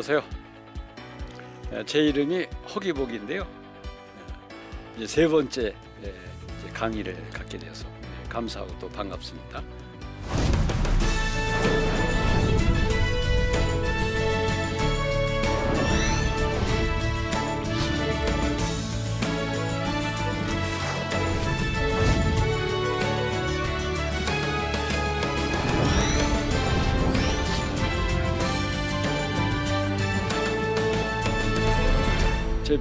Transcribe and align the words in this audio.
안녕하세요. 0.00 0.22
예, 1.74 1.84
제 1.84 1.98
이름이 1.98 2.46
허기복인데요. 2.74 3.42
예, 3.42 4.96
이제 4.96 5.06
세 5.06 5.28
번째 5.28 5.74
예, 6.02 6.14
강의를 6.72 7.14
갖게 7.30 7.58
되어서 7.58 7.86
예, 8.24 8.28
감사하고 8.30 8.78
또 8.78 8.88
반갑습니다. 8.88 9.62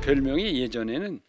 별명이 0.09 0.59
예전에는 0.61 1.21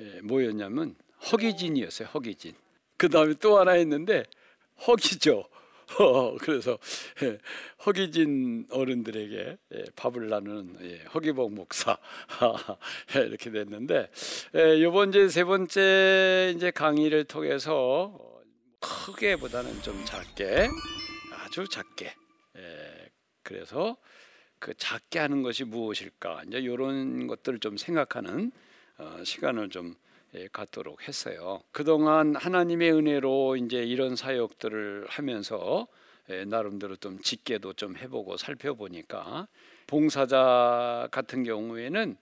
예, 0.00 0.20
뭐였냐면 0.22 0.94
허기진이었어요. 1.32 2.08
허기진. 2.08 2.54
그 2.98 3.08
다음에 3.08 3.34
또 3.40 3.58
하나 3.58 3.76
있는데 3.76 4.24
허기죠. 4.86 5.48
어, 5.98 6.36
그래서 6.38 6.78
예, 7.22 7.38
허기진 7.86 8.66
어른들에게 8.70 9.58
예, 9.74 9.84
밥을 9.96 10.28
나누는 10.28 10.78
예, 10.82 11.04
허기복 11.14 11.54
목사 11.54 11.96
예, 13.16 13.20
이렇게 13.20 13.50
됐는데 13.50 14.10
예, 14.56 14.76
이번 14.76 15.08
이제 15.10 15.28
세 15.28 15.44
번째 15.44 16.52
이제 16.54 16.70
강의를 16.70 17.24
통해서 17.24 18.18
크게보다는 18.80 19.80
좀 19.82 20.02
작게 20.04 20.68
아주 21.44 21.66
작게 21.66 22.14
예, 22.56 23.10
그래서 23.42 23.96
그 24.62 24.74
작게 24.74 25.18
하는 25.18 25.42
것이 25.42 25.64
무엇일까 25.64 26.44
이제 26.46 26.58
이런 26.58 27.26
것들을 27.26 27.58
좀 27.58 27.76
생각하는 27.76 28.52
어, 28.96 29.18
시간을 29.24 29.70
좀 29.70 29.96
예, 30.34 30.48
갖도록 30.52 31.08
했어요. 31.08 31.64
그동안 31.72 32.36
하나님의 32.36 32.92
은혜로 32.92 33.56
이제 33.56 33.82
이런 33.82 34.14
사역들을 34.14 35.06
하면서 35.08 35.88
예, 36.30 36.44
나름대로 36.44 36.94
좀 36.94 37.20
직계도 37.20 37.72
좀 37.72 37.96
해보고 37.96 38.36
살펴보니까 38.36 39.48
봉사자 39.88 41.08
같은 41.10 41.42
경우에는 41.42 42.16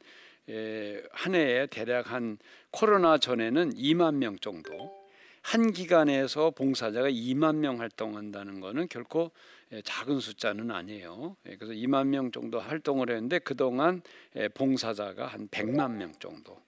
예, 0.49 1.03
한 1.13 1.35
해에 1.35 1.67
대략 1.67 2.11
한 2.11 2.39
코로나 2.71 3.19
전에는 3.19 3.75
2만 3.75 4.15
명 4.15 4.39
정도 4.39 5.00
한 5.43 5.73
기간에서 5.73 6.51
봉사자가 6.51 7.09
2만 7.09 7.57
명 7.57 7.81
활동한다는 7.81 8.61
것은 8.61 8.89
결코 8.89 9.33
예, 9.73 9.83
작은 9.83 10.21
숫자는 10.21 10.71
아니에요. 10.71 11.37
예, 11.47 11.57
그래서 11.57 11.73
2만 11.73 12.09
명 12.09 12.31
정도 12.31 12.61
활동을 12.61 13.11
했는데 13.11 13.39
그동안 13.39 14.03
예, 14.37 14.49
봉사자가 14.49 15.27
한 15.27 15.49
100만 15.49 15.93
명 15.93 16.13
정도 16.19 16.61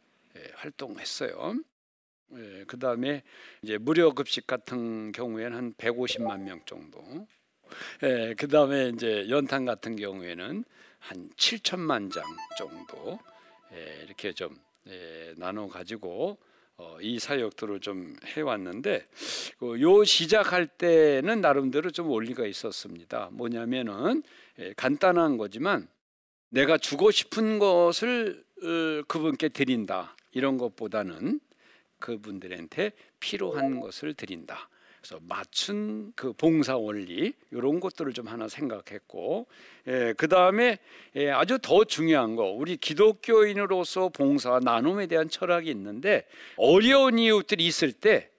활동했어요. 0.55 1.55
그 2.67 2.79
다음에 2.79 3.23
이제 3.63 3.77
무료 3.77 4.15
급식 4.15 4.47
같은 4.47 5.13
경우에는 5.13 5.57
한 5.57 5.75
150만 5.75 6.41
명 6.41 6.61
정도. 6.65 7.27
그 8.01 8.49
다음에 8.49 8.89
이제 8.89 9.29
연탄 9.29 9.67
같은 9.67 9.97
경우에는 9.97 10.65
한 10.99 11.31
7천만 11.37 12.11
장 12.11 12.25
정도 12.57 13.19
이렇게 14.05 14.33
좀 14.33 14.57
나눠 15.37 15.69
가지고 15.69 16.31
어, 16.31 16.52
이 17.01 17.19
사역들을 17.19 17.81
좀 17.81 18.17
해왔는데 18.25 19.07
그요 19.59 20.05
시작할 20.05 20.67
때는 20.67 21.41
나름대로 21.41 21.91
좀 21.91 22.09
원리가 22.09 22.47
있었습니다. 22.47 23.31
뭐냐면은 23.33 24.23
예, 24.59 24.73
간단한 24.77 25.37
거지만 25.37 25.89
내가 26.51 26.79
주고 26.79 27.11
싶은 27.11 27.59
것을 27.59 28.45
어, 28.63 29.03
그분께 29.09 29.49
드린다 29.49 30.17
이런 30.33 30.59
것보다는 30.59 31.41
그분들한테 31.99 32.93
필요한 33.21 33.81
것을 33.81 34.15
드린다. 34.15 34.69
그래서 35.03 35.19
맞춘 35.27 36.13
그 36.15 36.33
봉사 36.33 36.77
원리 36.77 37.33
이런 37.51 37.81
것들을 37.81 38.13
좀 38.13 38.29
하나 38.29 38.47
생각했고 38.47 39.49
예, 39.89 40.15
그 40.17 40.29
다음에 40.29 40.79
예, 41.17 41.31
아주 41.31 41.59
더 41.61 41.83
중요한 41.85 42.37
거 42.37 42.45
우리 42.45 42.77
기독교인으로서 42.77 44.11
봉사 44.11 44.61
나눔에 44.61 45.09
대한 45.09 45.29
철학이 45.29 45.69
있는데 45.71 46.25
어려운 46.57 47.19
이웃들이 47.19 47.67
있을 47.67 47.93
때 47.93 48.31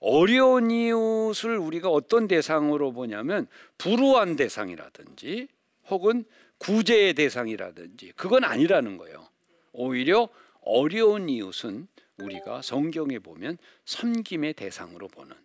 어려운 0.00 0.72
이웃을 0.72 1.56
우리가 1.56 1.90
어떤 1.90 2.26
대상으로 2.26 2.90
보냐면 2.92 3.46
불우한 3.78 4.34
대상이라든지 4.34 5.46
혹은 5.90 6.24
구제의 6.58 7.14
대상이라든지 7.14 8.14
그건 8.16 8.42
아니라는 8.42 8.96
거예요. 8.96 9.28
오히려 9.72 10.28
어려운 10.62 11.28
이웃은 11.28 11.86
우리가 12.18 12.62
성경에 12.62 13.20
보면 13.20 13.58
섬김의 13.84 14.54
대상으로 14.54 15.06
보는 15.08 15.36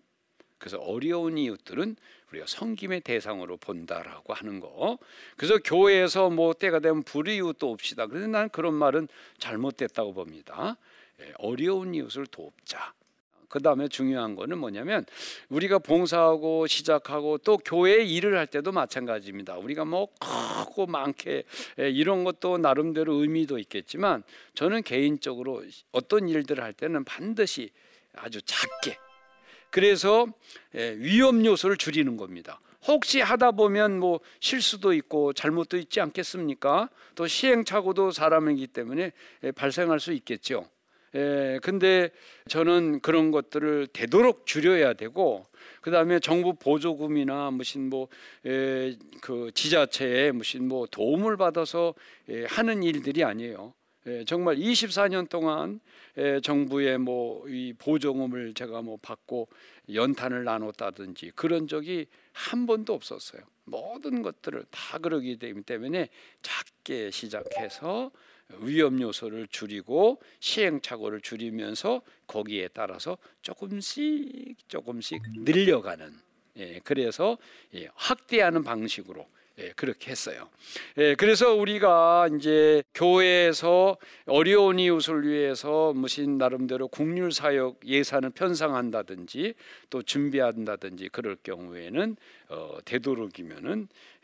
그래서 0.66 0.80
어려운 0.80 1.38
이웃들은 1.38 1.96
우리가 2.32 2.48
성김의 2.48 3.02
대상으로 3.02 3.58
본다라고 3.58 4.34
하는 4.34 4.60
거. 4.60 4.98
그래서 5.38 5.60
교회에서 5.60 6.32
뭐 6.32 6.54
때가 6.54 6.80
되면 6.80 7.04
불이웃도 7.04 7.70
옵시다. 7.70 8.08
그런데 8.08 8.30
난 8.30 8.50
그런 8.50 8.74
말은 8.74 9.08
잘못됐다고 9.38 10.16
봅니다. 10.16 10.76
예, 11.22 11.32
어려운 11.38 11.94
이웃을 11.94 12.26
돕자. 12.26 12.94
그 13.48 13.62
다음에 13.62 13.88
중요한 13.88 14.36
거는 14.36 14.58
뭐냐면 14.58 15.06
우리가 15.50 15.78
봉사하고 15.78 16.66
시작하고 16.66 17.38
또 17.38 17.60
교회 17.60 18.04
일을 18.04 18.36
할 18.36 18.48
때도 18.48 18.72
마찬가지입니다. 18.72 19.58
우리가 19.58 19.86
뭐 19.86 20.08
크고 20.66 20.88
많게 20.88 21.44
예, 21.78 21.90
이런 21.92 22.24
것도 22.24 22.58
나름대로 22.58 23.14
의미도 23.14 23.60
있겠지만 23.60 24.24
저는 24.56 24.82
개인적으로 24.82 25.64
어떤 25.92 26.28
일들을 26.28 26.64
할 26.64 26.74
때는 26.74 27.04
반드시 27.04 27.70
아주 28.16 28.42
작게 28.42 28.98
그래서 29.76 30.26
예, 30.74 30.96
위험 30.98 31.46
요소를 31.46 31.76
줄이는 31.76 32.16
겁니다. 32.16 32.62
혹시 32.88 33.20
하다 33.20 33.52
보면 33.52 34.00
뭐 34.00 34.22
실수도 34.40 34.94
있고 34.94 35.34
잘못도 35.34 35.76
있지 35.76 36.00
않겠습니까? 36.00 36.88
또 37.16 37.28
시행착오도 37.28 38.12
사람이기 38.12 38.68
때문에 38.68 39.12
예, 39.44 39.52
발생할 39.52 40.00
수 40.00 40.14
있겠죠. 40.14 40.70
예, 41.16 41.60
근데 41.62 42.10
저는 42.48 43.02
그런 43.02 43.32
것들을 43.32 43.88
되도록 43.92 44.46
줄여야 44.46 44.94
되고 44.94 45.46
그 45.82 45.92
다음에 45.92 46.22
정부 46.22 46.54
보조금이나 46.54 47.52
무슨 47.52 47.90
뭐그 47.90 49.52
지자체에 49.54 50.32
무슨 50.32 50.70
뭐 50.70 50.88
도움을 50.90 51.36
받아서 51.36 51.94
하는 52.48 52.82
일들이 52.82 53.26
아니에요. 53.26 53.74
예, 54.08 54.24
정말 54.24 54.56
24년 54.58 55.28
동안 55.30 55.80
예, 56.18 56.40
정부의 56.42 56.98
뭐 57.00 57.46
이 57.48 57.74
보조금을 57.78 58.54
제가 58.54 58.82
뭐 58.82 58.98
받고 59.02 59.50
연탄을 59.94 60.44
나눴다든지 60.44 61.32
그런 61.36 61.68
적이 61.68 62.08
한 62.34 62.66
번도 62.66 62.94
없었어요. 62.94 63.42
모든 63.66 64.22
것들을 64.22 64.66
다 64.70 64.98
그러기 65.00 65.38
때문에 65.66 66.10
작게 66.42 67.12
시작해서 67.12 68.12
위험 68.60 69.02
요소를 69.02 69.48
줄이고 69.48 70.22
시행착오를 70.40 71.22
줄이면서 71.22 72.02
거기에 72.28 72.70
따라서 72.70 73.18
조금씩 73.42 74.56
조금씩 74.68 75.22
늘려가는 75.38 76.14
예, 76.58 76.80
그래서 76.84 77.38
예, 77.74 77.90
확대하는 77.96 78.64
방식으로 78.64 79.28
예, 79.58 79.72
그렇게 79.76 80.12
했어요. 80.12 80.50
예, 80.98 81.16
그래서 81.16 81.54
우리가 81.54 82.28
이제 82.36 82.84
교회에서 82.94 83.98
어려운 84.26 84.80
이웃을 84.80 85.26
위해서 85.26 85.94
무슨 85.94 86.38
나름대로 86.38 86.90
국률 86.90 87.32
사역 87.32 87.80
예산을 87.86 88.32
편성한다든지 88.32 89.54
또 89.90 90.02
준비한다든지 90.02 91.10
그럴 91.10 91.38
경우에는 91.42 92.18
어, 92.50 92.78
되도록이면은 92.84 93.88
예, 93.88 94.15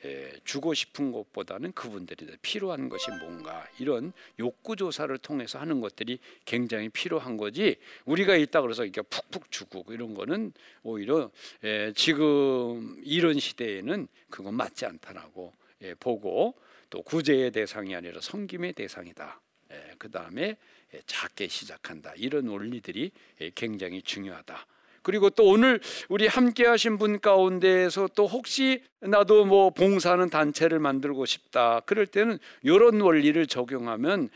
주고 0.44 0.74
싶은 0.74 1.12
것보다는 1.12 1.74
그분들이 1.74 2.26
필요한 2.42 2.90
것이 2.90 3.12
뭔가 3.12 3.68
이런 3.80 4.14
욕구 4.40 4.76
조사를 4.76 5.16
통해서 5.20 5.60
하는 5.60 5.80
것들이 5.80 6.20
굉장히 6.46 6.90
필요한 6.90 7.38
거지 7.38 7.78
우리가 8.06 8.36
있다 8.36 8.62
그래서 8.62 8.84
이렇게 8.84 9.02
푹푹 9.02 9.52
주고 9.52 9.86
이런 9.90 10.14
거는 10.14 10.54
오히려 10.84 11.30
예, 11.64 11.94
지금 11.96 13.00
이런 13.04 13.40
시대에는 13.40 14.08
그건 14.30 14.56
맞지 14.56 14.86
않다라고 14.86 15.54
예, 15.84 15.94
보고 15.96 16.56
또 16.90 17.02
구제의 17.04 17.52
대상이 17.52 17.96
아니라 17.96 18.20
섬김의 18.22 18.74
대상이다. 18.74 19.40
예, 19.72 19.96
그 19.98 20.10
다음에 20.10 20.58
예, 20.94 21.02
작게 21.06 21.48
시작한다. 21.48 22.14
이런 22.18 22.48
원리들이 22.48 23.12
예, 23.42 23.52
굉장히 23.56 24.02
중요하다. 24.02 24.66
그리고 25.02 25.30
또 25.30 25.46
오늘 25.46 25.80
우리 26.10 26.28
함께 26.28 26.66
하신 26.66 26.98
분 26.98 27.20
가운데에서 27.20 28.10
또 28.16 28.28
혹시 28.28 28.84
나도 29.00 29.46
뭐 29.46 29.72
봉사하는 29.72 30.30
단체를 30.30 30.80
만들고 30.80 31.26
싶다. 31.26 31.82
그럴 31.82 32.06
때는 32.06 32.38
이런 32.62 33.02
원리를 33.02 33.46
적용하면 33.48 34.30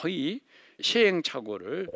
거의 0.00 0.40
시행착오를 0.80 1.88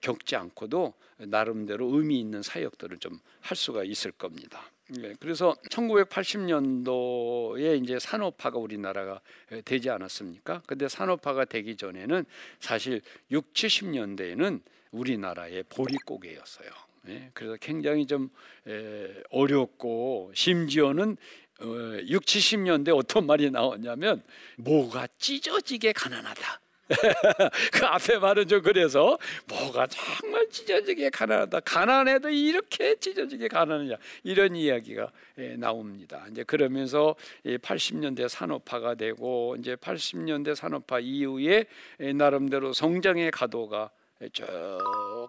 겪지 0.00 0.36
않고도 0.36 0.94
나름대로 1.18 1.86
의미 1.94 2.20
있는 2.20 2.42
사역들을 2.42 2.98
좀 2.98 3.18
할 3.40 3.56
수가 3.56 3.84
있을 3.84 4.12
겁니다. 4.12 4.62
예, 4.98 5.14
그래서 5.20 5.54
1980년도에 5.70 7.82
이제 7.82 7.98
산업화가 7.98 8.58
우리나라가 8.58 9.20
되지 9.64 9.90
않았습니까? 9.90 10.62
근데 10.66 10.88
산업화가 10.88 11.44
되기 11.44 11.76
전에는 11.76 12.24
사실 12.58 13.00
6, 13.30 13.52
70년대에는 13.52 14.60
우리나라의 14.90 15.64
보릿고개였어요. 15.68 16.68
예, 17.08 17.30
그래서 17.32 17.56
굉장히 17.60 18.06
좀 18.06 18.28
에, 18.66 19.08
어렵고 19.30 20.32
심지어는 20.34 21.16
어, 21.60 21.64
6, 22.06 22.24
70년대 22.24 22.96
어떤 22.96 23.26
말이 23.26 23.50
나왔냐면 23.50 24.22
뭐가 24.56 25.06
찢어지게 25.18 25.92
가난하다. 25.92 26.60
그 27.72 27.86
앞에 27.86 28.18
말은 28.18 28.48
좀 28.48 28.62
그래서 28.62 29.16
뭐가 29.46 29.86
정말 29.86 30.48
찢어지게 30.48 31.10
가난하다. 31.10 31.60
가난해도 31.60 32.30
이렇게 32.30 32.96
찢어지게 32.96 33.48
가난하냐 33.48 33.96
이런 34.24 34.56
이야기가 34.56 35.12
예, 35.38 35.56
나옵니다. 35.56 36.26
이제 36.30 36.42
그러면서 36.42 37.14
80년대 37.44 38.28
산업화가 38.28 38.96
되고 38.96 39.54
이제 39.58 39.76
80년대 39.76 40.54
산업화 40.54 40.98
이후에 40.98 41.66
예, 42.00 42.12
나름대로 42.12 42.72
성장의 42.72 43.30
가도가 43.30 43.90
쭉 44.32 44.46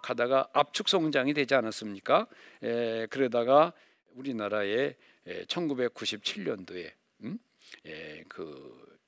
가다가 0.04 0.50
압축 0.54 0.90
성장이 0.90 1.34
되지 1.34 1.56
않았습니까? 1.56 2.28
에, 2.64 3.06
그러다가 3.08 3.74
우리나라의 4.16 4.96
1997년도에 5.48 6.92
음? 7.24 7.40
에, 7.86 8.24
그 8.28 9.00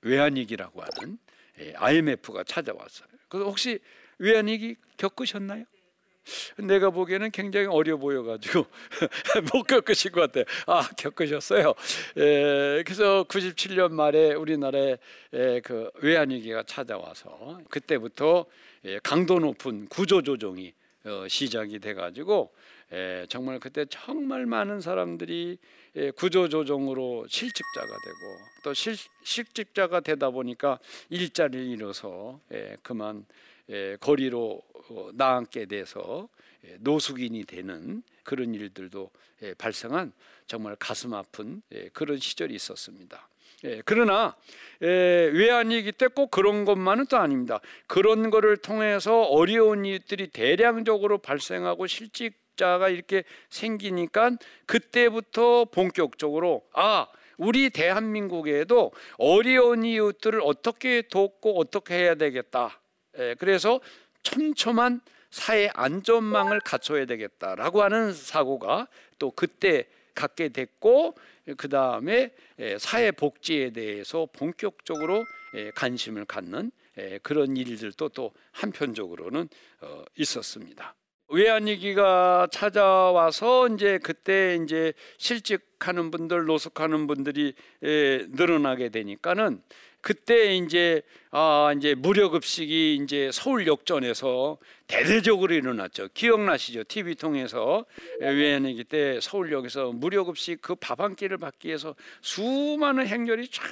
외환위기라고 0.00 0.82
하는 0.82 1.18
에, 1.58 1.74
IMF가 1.74 2.44
찾아왔어요. 2.44 3.08
그 3.28 3.42
혹시 3.44 3.78
외환위기 4.18 4.76
겪으셨나요? 4.96 5.64
내가 6.56 6.90
보기에는 6.90 7.30
굉장히 7.30 7.66
어려 7.66 7.96
보여가지고 7.96 8.66
못 9.52 9.62
겪으신 9.64 10.12
것 10.12 10.20
같아요. 10.20 10.44
아 10.66 10.88
겪으셨어요. 10.96 11.74
에, 12.16 12.82
그래서 12.82 13.24
97년 13.24 13.92
말에 13.92 14.34
우리나라에 14.34 14.96
에, 15.32 15.60
그 15.60 15.90
외환위기가 16.00 16.64
찾아와서 16.64 17.60
그때부터 17.68 18.46
예, 18.84 19.00
강도 19.02 19.38
높은 19.38 19.86
구조 19.88 20.22
조정이 20.22 20.72
어, 21.04 21.26
시작이 21.28 21.78
돼가지고 21.78 22.52
예, 22.92 23.26
정말 23.28 23.58
그때 23.58 23.84
정말 23.90 24.46
많은 24.46 24.80
사람들이 24.80 25.58
예, 25.96 26.10
구조 26.12 26.48
조정으로 26.48 27.26
실직자가 27.28 27.86
되고 27.86 28.38
또 28.64 28.74
실, 28.74 28.96
실직자가 29.24 30.00
되다 30.00 30.30
보니까 30.30 30.78
일자리를 31.10 31.66
잃어서 31.66 32.40
그만 32.82 33.26
거리로 34.00 34.62
어, 34.90 35.10
나앉게 35.14 35.66
돼서 35.66 36.28
노숙인이 36.80 37.44
되는 37.44 38.02
그런 38.24 38.54
일들도 38.54 39.10
발생한 39.58 40.12
정말 40.46 40.76
가슴 40.76 41.14
아픈 41.14 41.62
그런 41.92 42.18
시절이 42.18 42.54
있었습니다. 42.54 43.28
예, 43.64 43.82
그러나 43.84 44.36
예, 44.82 44.86
외환위기 44.86 45.92
때 45.92 46.06
꼭 46.06 46.30
그런 46.30 46.64
것만은 46.64 47.06
또 47.06 47.16
아닙니다. 47.16 47.60
그런 47.86 48.30
거를 48.30 48.56
통해서 48.56 49.22
어려운 49.22 49.84
일들이 49.84 50.28
대량적으로 50.28 51.18
발생하고 51.18 51.86
실직자가 51.86 52.88
이렇게 52.88 53.24
생기니까 53.50 54.32
그때부터 54.66 55.64
본격적으로 55.66 56.64
아 56.72 57.08
우리 57.36 57.70
대한민국에도 57.70 58.92
어려운 59.16 59.84
이웃들을 59.84 60.40
어떻게 60.44 61.02
돕고 61.02 61.58
어떻게 61.58 61.94
해야 61.94 62.14
되겠다. 62.14 62.80
예, 63.18 63.34
그래서 63.38 63.80
촘촘한 64.22 65.00
사회 65.30 65.68
안전망을 65.74 66.60
갖춰야 66.60 67.04
되겠다라고 67.04 67.82
하는 67.82 68.12
사고가 68.12 68.88
또 69.18 69.30
그때 69.30 69.86
갖게 70.14 70.48
됐고 70.48 71.14
그 71.56 71.68
다음에 71.68 72.34
사회 72.78 73.10
복지에 73.10 73.70
대해서 73.70 74.26
본격적으로 74.32 75.24
관심을 75.74 76.24
갖는 76.24 76.72
그런 77.22 77.56
일들도 77.56 78.08
또 78.10 78.32
한편적으로는 78.52 79.48
어, 79.82 80.04
있었습니다. 80.16 80.94
외환위기가 81.28 82.48
찾아와서 82.50 83.68
이제 83.68 83.98
그때 84.02 84.58
이제 84.64 84.92
실직하는 85.18 86.10
분들, 86.10 86.46
노숙하는 86.46 87.06
분들이 87.06 87.54
늘어나게 87.80 88.88
되니까는 88.88 89.62
그때 90.00 90.54
이제 90.56 91.02
아 91.30 91.72
이제 91.76 91.94
무료급식이 91.94 93.00
이제 93.02 93.30
서울 93.32 93.66
역전에서 93.66 94.58
대대적으로 94.86 95.52
일어났죠. 95.54 96.08
기억나시죠? 96.14 96.84
TV 96.84 97.14
통해서 97.16 97.84
외환위기 98.20 98.84
때 98.84 99.18
서울역에서 99.20 99.92
무료급식 99.92 100.62
그 100.62 100.74
밥 100.76 101.00
한 101.00 101.14
끼를 101.16 101.36
받기 101.38 101.68
위해서 101.68 101.94
수많은 102.22 103.06
행렬이 103.06 103.48
쫙 103.48 103.64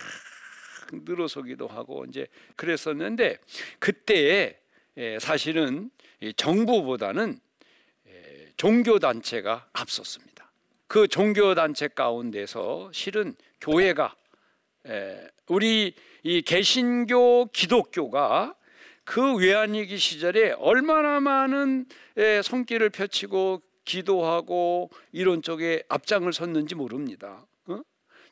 늘어서기도 0.93 1.67
하고 1.69 2.05
이제 2.05 2.27
그랬었는데 2.57 3.39
그때 3.79 4.59
사실은 5.21 5.91
정부보다는 6.37 7.41
종교 8.57 8.99
단체가 8.99 9.67
앞섰습니다. 9.73 10.51
그 10.87 11.09
종교 11.09 11.55
단체 11.55 11.89
가운데서 11.89 12.91
실은 12.93 13.35
교회가 13.61 14.15
우리 15.49 15.95
이 16.23 16.43
개신교 16.43 17.51
기독교가 17.53 18.55
그 19.05 19.37
외환위기 19.37 19.99
시절에 19.99 20.53
얼마나 20.59 21.21
많은 21.21 21.87
손길을 22.43 22.91
펼치고 22.91 23.63
기도하고 23.85 24.91
이런 25.13 25.41
쪽에 25.41 25.83
앞장을 25.89 26.31
섰는지 26.33 26.75
모릅니다. 26.75 27.47
어? 27.67 27.81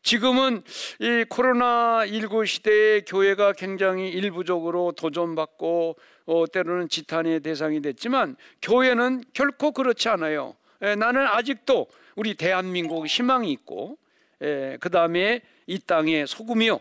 지금은 0.03 0.63
이 0.99 1.25
코로나 1.29 2.05
19 2.05 2.45
시대에 2.45 3.01
교회가 3.03 3.53
굉장히 3.53 4.11
일부적으로 4.11 4.93
도전받고 4.93 5.97
어, 6.27 6.45
때로는 6.53 6.89
지탄의 6.89 7.41
대상이 7.41 7.81
됐지만 7.81 8.37
교회는 8.61 9.23
결코 9.33 9.73
그렇지 9.73 10.09
않아요. 10.09 10.57
에, 10.83 10.97
나는 10.97 11.27
아직도 11.27 11.87
우리 12.17 12.35
대한민국 12.35 13.07
희망이 13.07 13.51
있고 13.53 13.97
그 14.81 14.91
다음에 14.91 15.41
이 15.67 15.79
땅의 15.79 16.27
소금이요 16.27 16.81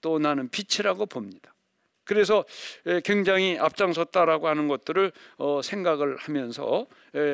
또 0.00 0.18
나는 0.18 0.48
빛이라고 0.48 1.06
봅니다. 1.06 1.54
그래서 2.04 2.44
굉장히 3.04 3.56
앞장섰다라고 3.58 4.48
하는 4.48 4.68
것들을 4.68 5.12
어, 5.38 5.60
생각을 5.62 6.16
하면서 6.16 6.86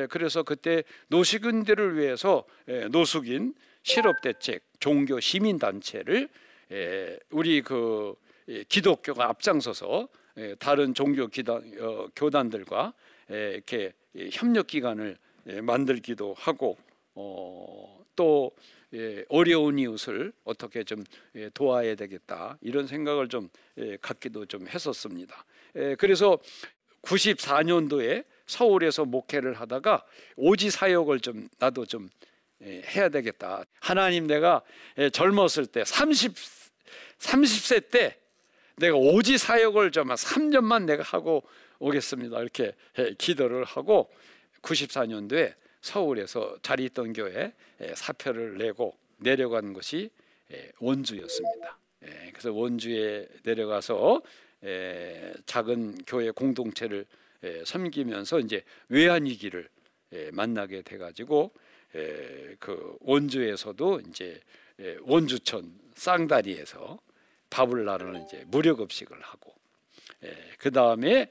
그래서 0.09 0.43
그때 0.43 0.83
노숙인들을 1.07 1.97
위해서 1.97 2.45
노숙인 2.91 3.55
실업 3.83 4.21
대책 4.21 4.63
종교 4.79 5.19
시민 5.19 5.57
단체를 5.57 6.29
우리 7.31 7.61
그 7.61 8.15
기독교가 8.67 9.29
앞장서서 9.29 10.07
다른 10.59 10.93
종교 10.93 11.27
기단, 11.27 11.73
어, 11.79 12.07
교단들과 12.15 12.93
이렇게 13.27 13.93
협력 14.31 14.67
기관을 14.67 15.17
만들기도 15.61 16.35
하고 16.37 16.77
어, 17.15 18.05
또 18.15 18.51
예, 18.55 18.78
어려운 19.27 19.77
이웃을 19.77 20.33
어떻게 20.43 20.83
좀 20.83 21.03
예, 21.35 21.49
도와야 21.53 21.95
되겠다 21.95 22.57
이런 22.61 22.87
생각을 22.87 23.27
좀 23.27 23.49
예, 23.77 23.97
갖기도 23.97 24.45
좀 24.45 24.67
했었습니다. 24.67 25.45
그래서 25.97 26.39
94년도에 27.03 28.25
서울에서 28.47 29.05
목회를 29.05 29.53
하다가 29.53 30.03
오지 30.35 30.71
사역을 30.71 31.19
좀 31.19 31.47
나도 31.59 31.85
좀 31.85 32.09
해야 32.61 33.09
되겠다. 33.09 33.63
하나님 33.79 34.25
내가 34.25 34.63
젊었을 35.13 35.67
때 35.67 35.85
30, 35.85 36.33
30세 37.19 37.91
때 37.91 38.17
내가 38.77 38.97
오지 38.97 39.37
사역을 39.37 39.91
좀 39.91 40.07
3년만 40.07 40.85
내가 40.85 41.03
하고 41.03 41.43
오겠습니다. 41.77 42.41
이렇게 42.41 42.73
기도를 43.19 43.63
하고 43.63 44.11
94년도에 44.63 45.53
서울에서 45.81 46.57
자리 46.61 46.85
있던 46.85 47.13
교회 47.13 47.53
사표를 47.95 48.57
내고 48.57 48.97
내려간 49.17 49.73
것이 49.73 50.09
원주였습니다. 50.79 51.77
그래서 52.29 52.53
원주에 52.53 53.27
내려가서 53.43 54.21
작은 55.45 55.99
교회 56.05 56.31
공동체를 56.31 57.05
섬기면서 57.65 58.39
이제 58.39 58.63
외환위기를 58.89 59.69
만나게 60.33 60.81
돼가지고 60.81 61.51
그 62.59 62.97
원주에서도 63.01 64.01
이제 64.09 64.41
원주천 65.01 65.79
쌍다리에서 65.95 66.99
밥을 67.49 67.85
나르는 67.85 68.25
이제 68.25 68.43
무료급식을 68.47 69.19
하고 69.21 69.53
그 70.57 70.71
다음에 70.71 71.29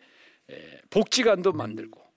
복지관도 0.91 1.53
만들고 1.53 2.08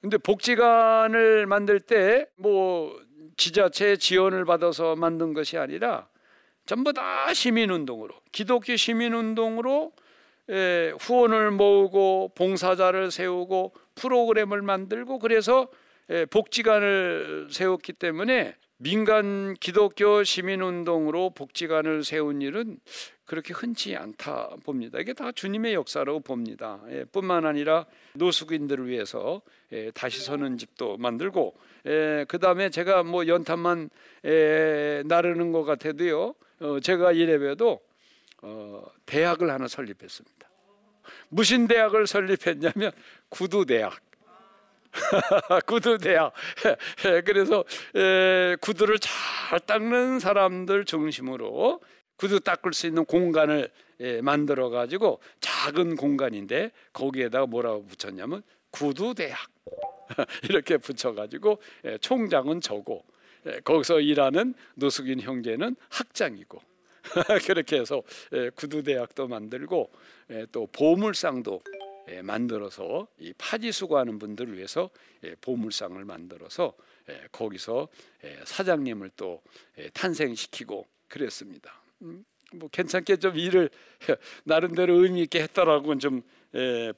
근데 0.00 0.18
복지관을 0.18 1.46
만들 1.46 1.80
때 1.80 2.26
뭐 2.36 2.98
지자체 3.36 3.96
지원을 3.96 4.44
받아서 4.44 4.96
만든 4.96 5.32
것이 5.32 5.56
아니라 5.56 6.08
전부 6.66 6.92
다 6.92 7.32
시민운동으로 7.32 8.14
기독교 8.32 8.76
시민운동으로 8.76 9.92
후원을 11.00 11.50
모으고 11.52 12.32
봉사자를 12.34 13.10
세우고 13.10 13.72
프로그램을 13.94 14.60
만들고 14.62 15.18
그래서 15.20 15.68
복지관을 16.30 17.48
세웠기 17.50 17.94
때문에 17.94 18.56
민간 18.82 19.52
기독교 19.60 20.24
시민운동으로 20.24 21.34
복지관을 21.34 22.02
세운 22.02 22.40
일은 22.40 22.78
그렇게 23.26 23.52
흔치 23.52 23.94
않다 23.94 24.56
봅니다. 24.64 24.98
이게 24.98 25.12
다 25.12 25.32
주님의 25.32 25.74
역사라고 25.74 26.20
봅니다. 26.20 26.80
예, 26.88 27.04
뿐만 27.04 27.44
아니라 27.44 27.84
노숙인들을 28.14 28.88
위해서 28.88 29.42
예, 29.72 29.90
다시 29.90 30.24
서는 30.24 30.56
집도 30.56 30.96
만들고 30.96 31.54
예, 31.88 32.24
그 32.26 32.38
다음에 32.38 32.70
제가 32.70 33.02
뭐 33.02 33.26
연탄만 33.26 33.90
예, 34.24 35.02
나르는 35.04 35.52
것 35.52 35.64
같아도요. 35.64 36.34
어, 36.60 36.80
제가 36.80 37.12
이래봬도 37.12 37.80
어, 38.40 38.86
대학을 39.04 39.50
하나 39.50 39.68
설립했습니다. 39.68 40.48
무슨 41.28 41.66
대학을 41.68 42.06
설립했냐면 42.06 42.92
구두 43.28 43.66
대학. 43.66 44.00
구두대학. 45.66 46.32
그래서 47.24 47.64
구두를 48.60 48.98
잘 48.98 49.60
닦는 49.60 50.18
사람들 50.18 50.84
중심으로 50.84 51.80
구두 52.16 52.40
닦을 52.40 52.72
수 52.72 52.86
있는 52.86 53.04
공간을 53.04 53.70
만들어 54.22 54.68
가지고 54.68 55.20
작은 55.40 55.96
공간인데 55.96 56.72
거기에다가 56.92 57.46
뭐라고 57.46 57.86
붙였냐면 57.86 58.42
구두 58.70 59.14
대학 59.14 59.38
이렇게 60.44 60.76
붙여가지고 60.76 61.60
총장은 62.00 62.60
저고 62.60 63.04
거기서 63.64 64.00
일하는 64.00 64.54
노숙인 64.74 65.20
형제는 65.20 65.76
학장이고 65.88 66.60
그렇게 67.46 67.78
해서 67.78 68.02
구두 68.54 68.82
대학도 68.82 69.28
만들고 69.28 69.90
또 70.52 70.66
보물상도 70.66 71.62
만들어서 72.22 73.06
이 73.18 73.32
파지 73.36 73.72
수거하는 73.72 74.18
분들을 74.18 74.56
위해서 74.56 74.90
보물상을 75.40 76.02
만들어서 76.04 76.74
거기서 77.32 77.88
사장님을 78.44 79.10
또 79.16 79.42
탄생시키고 79.92 80.86
그랬습니다. 81.08 81.82
음, 82.02 82.24
뭐 82.52 82.68
괜찮게 82.68 83.16
좀 83.16 83.36
일을 83.36 83.70
나름대로 84.44 85.02
의미 85.02 85.22
있게 85.22 85.42
했다라고는 85.42 85.98
좀 85.98 86.22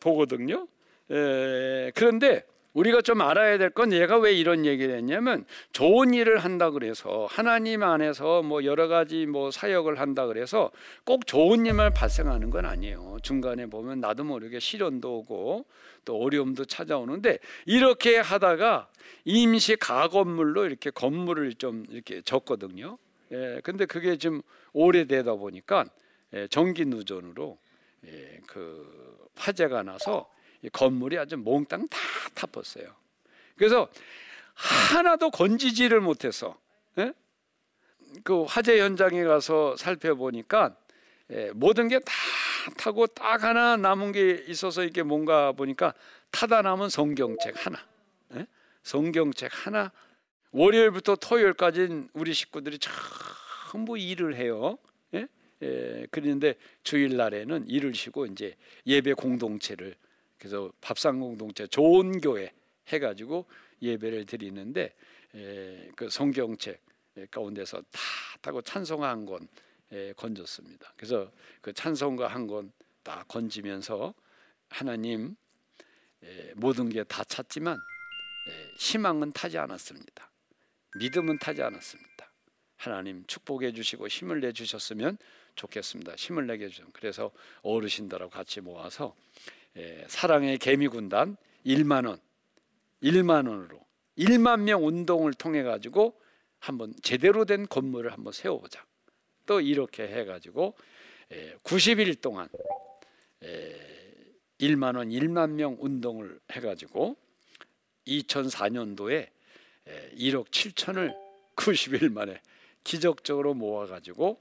보거든요. 0.00 0.66
그런데 1.09 2.45
우리가 2.75 3.02
좀 3.02 3.21
알아야 3.21 3.59
될 3.59 3.71
건 3.71 3.93
얘가 3.93 4.19
왜 4.19 4.33
이런 4.33 4.64
얘기를 4.67 4.95
했냐면 4.97 5.45
좋은 5.73 6.14
일을 6.14 6.38
한다 6.38 6.71
그래서 6.71 7.26
하나님 7.31 7.83
안에서 7.83 8.43
뭐 8.43 8.64
여러 8.64 8.88
가지 8.88 9.26
뭐 9.26 9.50
사역을 9.50 9.99
한다 9.99 10.26
그래서 10.26 10.71
꼭 11.05 11.26
좋은 11.26 11.67
일만 11.67 11.93
발생하는 11.95 12.50
건 12.50 12.64
아니에요. 12.67 13.19
중간에 13.23 13.67
보면 13.67 14.00
나도 14.00 14.25
모르게 14.25 14.59
시련도 14.59 15.19
오고 15.19 15.67
또 16.05 16.17
어려움도 16.23 16.64
찾아오는데 16.64 17.38
이렇게 17.67 18.19
하다가 18.19 18.88
임시 19.25 19.76
가건물로 19.76 20.64
이렇게 20.67 20.91
건물을 20.91 21.55
좀 21.55 21.85
이렇게 21.91 22.21
졌거든요. 22.23 22.99
예, 23.33 23.61
근데 23.62 23.87
그게 23.87 24.17
좀 24.17 24.43
오래되다 24.73 25.35
보니까 25.35 25.85
예, 26.35 26.47
전기 26.49 26.85
누전으로 26.85 27.59
예, 28.07 28.41
그 28.47 28.87
화재가 29.37 29.83
나서 29.85 30.29
건물이 30.71 31.19
아주 31.19 31.37
몽땅 31.37 31.88
다 31.88 31.99
타pos어요. 32.35 32.87
그래서 33.57 33.88
하나도 34.54 35.31
건지지를 35.31 36.00
못해서 36.00 36.59
예? 36.99 37.12
그 38.23 38.42
화재 38.45 38.81
현장에 38.81 39.25
가서 39.25 39.76
살펴보니까 39.76 40.76
예, 41.31 41.50
모든 41.54 41.88
게 41.88 41.99
다 42.00 42.12
타고 42.76 43.07
딱 43.09 43.42
하나 43.42 43.76
남은 43.76 44.12
게 44.12 44.45
있어서 44.47 44.85
이게 44.85 45.02
뭔가 45.02 45.50
보니까 45.52 45.95
타다 46.31 46.62
남은 46.62 46.90
성경책 46.90 47.66
하나, 47.66 47.78
예? 48.35 48.47
성경책 48.85 49.50
하나. 49.66 49.90
월요일부터 50.52 51.16
토요일까지 51.16 52.09
우리 52.12 52.33
식구들이 52.35 52.78
전부 52.78 53.99
일을 53.99 54.37
해요. 54.37 54.78
예? 55.14 55.26
예, 55.62 56.07
그런데 56.11 56.54
주일 56.85 57.16
날에는 57.16 57.66
일을 57.69 57.95
쉬고 57.95 58.26
이제 58.26 58.54
예배 58.87 59.14
공동체를 59.14 59.95
그래서 60.43 60.73
밥상 60.81 61.21
공동체 61.21 61.69
좋은 61.69 62.21
교회 62.21 62.53
해가지고 62.89 63.47
예배를 63.81 64.27
드리는데 64.27 64.93
에, 65.37 65.91
그 65.95 66.11
성경책 66.11 66.81
가운데서 67.31 67.81
다 67.93 68.01
타고 68.41 68.61
찬송 68.61 69.05
한권 69.05 69.47
건졌습니다. 70.17 70.93
그래서 70.97 71.31
그 71.61 71.73
찬송가 71.73 72.27
한 72.27 72.49
권 72.49 72.73
다 73.05 73.25
건지면서 73.29 74.15
하나님 74.69 75.37
에, 76.23 76.53
모든 76.57 76.89
게 76.89 77.05
다 77.05 77.23
찼지만 77.25 77.77
에, 77.77 78.75
희망은 78.79 79.33
타지 79.33 79.59
않았습니다. 79.59 80.31
믿음은 80.97 81.39
타지 81.39 81.63
않았습니다. 81.63 82.33
하나님 82.77 83.25
축복해 83.27 83.73
주시고 83.73 84.09
힘을 84.09 84.41
내 84.41 84.53
주셨으면 84.53 85.19
좋겠습니다. 85.55 86.15
힘을 86.17 86.47
내게 86.47 86.69
주셔. 86.69 86.85
그래서 86.93 87.31
어르신들하고 87.63 88.31
같이 88.31 88.61
모아서 88.61 89.15
예, 89.37 89.62
사랑의 90.07 90.59
개미 90.59 90.88
군단 90.88 91.37
1만 91.64 92.07
원, 92.07 92.21
1만 93.02 93.49
원으로 93.49 93.81
1만 94.19 94.61
명 94.61 94.87
운동을 94.87 95.35
통해 95.35 95.62
가지고 95.62 96.21
한번 96.59 96.95
제대로 97.02 97.45
된 97.45 97.67
건물을 97.67 98.12
한번 98.12 98.33
세워보자. 98.33 98.85
또 99.47 99.61
이렇게 99.61 100.07
해가지고 100.07 100.76
90일 101.64 102.09
예, 102.09 102.14
동안 102.14 102.49
1만 104.61 104.95
예, 104.95 104.99
원, 104.99 105.09
1만 105.09 105.50
명 105.50 105.76
운동을 105.81 106.38
해가지고 106.52 107.17
2004년도에 108.07 109.29
1억 110.17 110.49
7천을 110.50 111.17
90일 111.57 112.12
만에 112.12 112.41
기적적으로 112.85 113.55
모아가지고 113.55 114.41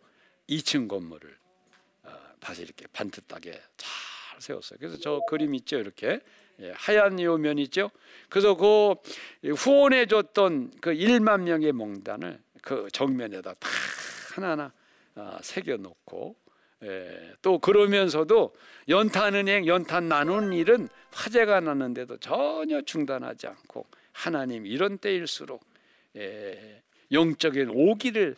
2층 0.49 0.87
건물을 0.87 1.37
어, 2.03 2.19
다시 2.39 2.63
이렇게 2.63 2.85
반듯하게 2.87 3.59
잘 3.77 4.10
세웠어요. 4.41 4.77
그래서 4.79 4.97
저 4.97 5.21
그림 5.29 5.55
있죠, 5.55 5.77
이렇게 5.77 6.19
예, 6.59 6.71
하얀 6.75 7.19
요면 7.19 7.57
있죠. 7.59 7.89
그래서 8.29 8.55
그 8.55 8.95
후원해 9.55 10.05
줬던 10.05 10.71
그 10.81 10.91
1만 10.93 11.43
명의 11.43 11.71
명단을 11.71 12.39
그 12.61 12.87
정면에다 12.91 13.53
다 13.55 13.69
하나하나 14.35 14.71
아, 15.15 15.39
새겨 15.41 15.77
놓고 15.77 16.35
예, 16.83 17.33
또 17.41 17.59
그러면서도 17.59 18.55
연탄은행 18.89 19.67
연탄 19.67 20.07
나누는 20.07 20.53
일은 20.53 20.89
화재가 21.11 21.59
났는데도 21.59 22.17
전혀 22.17 22.81
중단하지 22.81 23.47
않고 23.47 23.85
하나님 24.11 24.65
이런 24.65 24.97
때일수록 24.97 25.63
예, 26.17 26.81
영적인 27.11 27.69
오기를 27.69 28.35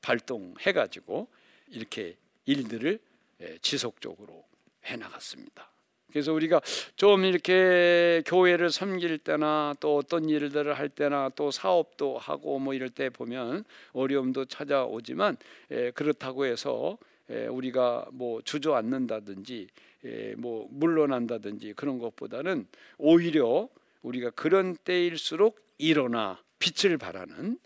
발동해 0.00 0.72
가지고 0.72 1.28
이렇게 1.68 2.16
일들을 2.44 2.98
예, 3.40 3.58
지속적으로 3.60 4.44
해 4.86 4.96
나갔습니다. 4.96 5.72
그래서 6.12 6.32
우리가 6.34 6.60
좀 6.94 7.24
이렇게 7.24 8.22
교회를 8.26 8.70
섬길 8.70 9.18
때나 9.18 9.74
또 9.80 9.96
어떤 9.96 10.28
일들을 10.28 10.74
할 10.78 10.90
때나 10.90 11.30
또 11.34 11.50
사업도 11.50 12.18
하고 12.18 12.58
뭐 12.58 12.74
이럴 12.74 12.90
때 12.90 13.08
보면 13.08 13.64
어려움도 13.94 14.44
찾아오지만 14.44 15.38
에, 15.70 15.90
그렇다고 15.92 16.44
해서 16.44 16.98
에, 17.30 17.46
우리가 17.46 18.06
뭐 18.12 18.42
주저앉는다든지 18.42 19.68
에, 20.04 20.34
뭐 20.36 20.68
물러난다든지 20.70 21.72
그런 21.76 21.98
것보다는 21.98 22.66
오히려 22.98 23.68
우리가 24.02 24.30
그런 24.30 24.76
때일수록 24.84 25.58
일어나 25.78 26.38
빛을 26.58 26.98
발하는 26.98 27.58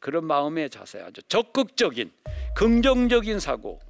그런 0.00 0.24
마음의 0.24 0.70
자세 0.70 1.00
아주 1.00 1.22
적극적인 1.22 2.10
긍정적인 2.56 3.40
사고 3.40 3.80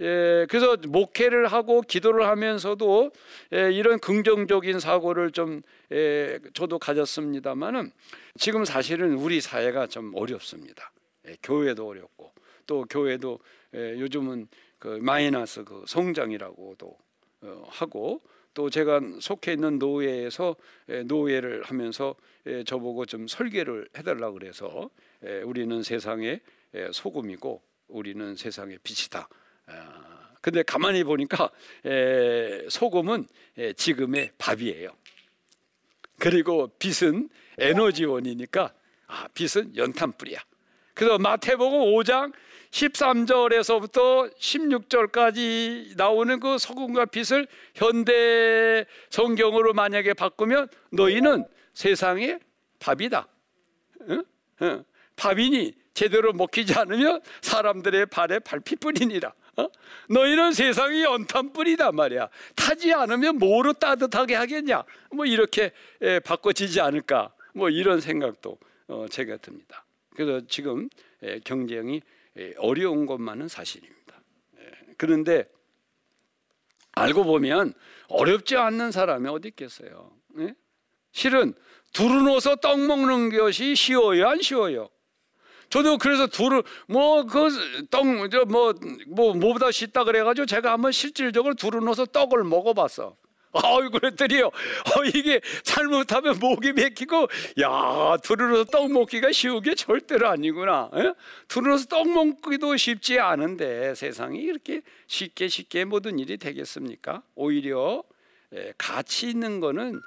예, 0.00 0.46
그래서 0.48 0.76
목회를 0.86 1.48
하고 1.48 1.80
기도를 1.82 2.26
하면서도 2.26 3.10
예, 3.54 3.72
이런 3.72 3.98
긍정적인 3.98 4.80
사고를 4.80 5.30
좀 5.30 5.62
예, 5.92 6.38
저도 6.54 6.78
가졌습니다만은 6.78 7.92
지금 8.38 8.64
사실은 8.64 9.14
우리 9.14 9.40
사회가 9.40 9.86
좀 9.86 10.12
어렵습니다. 10.14 10.92
예, 11.28 11.36
교회도 11.42 11.86
어렵고 11.86 12.32
또 12.66 12.84
교회도 12.88 13.38
예, 13.74 13.98
요즘은 13.98 14.48
그 14.78 14.98
마이너스 15.00 15.64
그 15.64 15.84
성장이라고도 15.86 16.96
어, 17.42 17.62
하고 17.68 18.22
또 18.54 18.70
제가 18.70 19.00
속해 19.20 19.52
있는 19.52 19.78
노예에서 19.78 20.56
예, 20.88 21.02
노예를 21.02 21.62
하면서 21.62 22.14
예, 22.46 22.64
저보고 22.64 23.04
좀 23.04 23.28
설계를 23.28 23.88
해달라 23.96 24.30
그래서 24.30 24.88
예, 25.24 25.42
우리는 25.42 25.82
세상의 25.82 26.40
예, 26.74 26.88
소금이고 26.92 27.62
우리는 27.88 28.34
세상의 28.34 28.78
빛이다. 28.82 29.28
아, 29.66 30.30
근데 30.40 30.62
가만히 30.62 31.04
보니까 31.04 31.50
소금은 32.68 33.26
지금의 33.76 34.30
밥이에요. 34.38 34.90
그리고 36.18 36.68
빛은 36.78 37.28
에너지원이니까 37.58 38.72
아, 39.08 39.28
빛은 39.34 39.76
연탄불이야. 39.76 40.38
그래서 40.94 41.18
마태복음 41.18 41.80
5장 41.92 42.32
13절에서부터 42.70 44.34
16절까지 44.36 45.96
나오는 45.96 46.40
그 46.40 46.58
소금과 46.58 47.06
빛을 47.06 47.46
현대 47.74 48.84
성경으로 49.10 49.72
만약에 49.72 50.14
바꾸면 50.14 50.68
너희는 50.92 51.46
세상의 51.74 52.40
밥이다. 52.78 53.28
응? 54.08 54.24
응. 54.62 54.84
밥이니 55.16 55.74
제대로 55.96 56.34
먹히지 56.34 56.74
않으면 56.74 57.22
사람들의 57.40 58.06
발에 58.06 58.38
밟히뿐이니라. 58.40 59.32
어? 59.56 59.68
너희는 60.10 60.52
세상이 60.52 61.02
연탄불이다 61.02 61.92
말이야. 61.92 62.28
타지 62.54 62.92
않으면 62.92 63.38
뭐로 63.38 63.72
따뜻하게 63.72 64.34
하겠냐? 64.34 64.84
뭐 65.12 65.24
이렇게 65.24 65.72
에, 66.02 66.20
바꿔지지 66.20 66.82
않을까? 66.82 67.32
뭐 67.54 67.70
이런 67.70 68.02
생각도 68.02 68.58
어, 68.88 69.06
제가 69.10 69.38
듭니다. 69.38 69.86
그래서 70.14 70.46
지금 70.46 70.90
에, 71.22 71.40
경쟁이 71.40 72.02
에, 72.36 72.52
어려운 72.58 73.06
것만은 73.06 73.48
사실입니다. 73.48 74.20
에, 74.58 74.70
그런데 74.98 75.48
알고 76.92 77.24
보면 77.24 77.72
어렵지 78.08 78.58
않는 78.58 78.92
사람이 78.92 79.30
어디 79.30 79.48
있겠어요? 79.48 80.12
예? 80.40 80.54
실은 81.12 81.54
두루노서 81.94 82.56
떡 82.56 82.80
먹는 82.80 83.30
것이 83.30 83.74
쉬워요, 83.74 84.28
안 84.28 84.42
쉬워요? 84.42 84.90
저도 85.68 85.98
그래서 85.98 86.26
두루 86.26 86.62
뭐그떡뭐뭐 86.88 88.74
뭐, 89.08 89.34
뭐보다 89.34 89.70
쉽다 89.70 90.04
그래가지고 90.04 90.46
제가 90.46 90.72
한번 90.72 90.92
실질적으로 90.92 91.54
두루노서 91.54 92.06
떡을 92.06 92.44
먹어봤어. 92.44 93.16
아유 93.64 93.90
그랬더니요. 93.90 94.46
어, 94.46 95.04
이게 95.14 95.40
잘못하면 95.62 96.38
목이 96.38 96.72
맥히고 96.72 97.28
야 97.60 98.16
두루노서 98.22 98.64
떡 98.64 98.90
먹기가 98.92 99.32
쉬운 99.32 99.62
게 99.62 99.74
절대로 99.74 100.28
아니구나. 100.28 100.90
예? 100.96 101.14
두루노서 101.48 101.86
떡 101.86 102.08
먹기도 102.08 102.76
쉽지 102.76 103.18
않은데 103.18 103.94
세상이 103.94 104.40
이렇게 104.40 104.82
쉽게 105.06 105.48
쉽게 105.48 105.84
모든 105.84 106.18
일이 106.18 106.36
되겠습니까? 106.36 107.22
오히려 107.34 108.02
예, 108.54 108.72
가치 108.78 109.30
있는 109.30 109.60
거는 109.60 110.00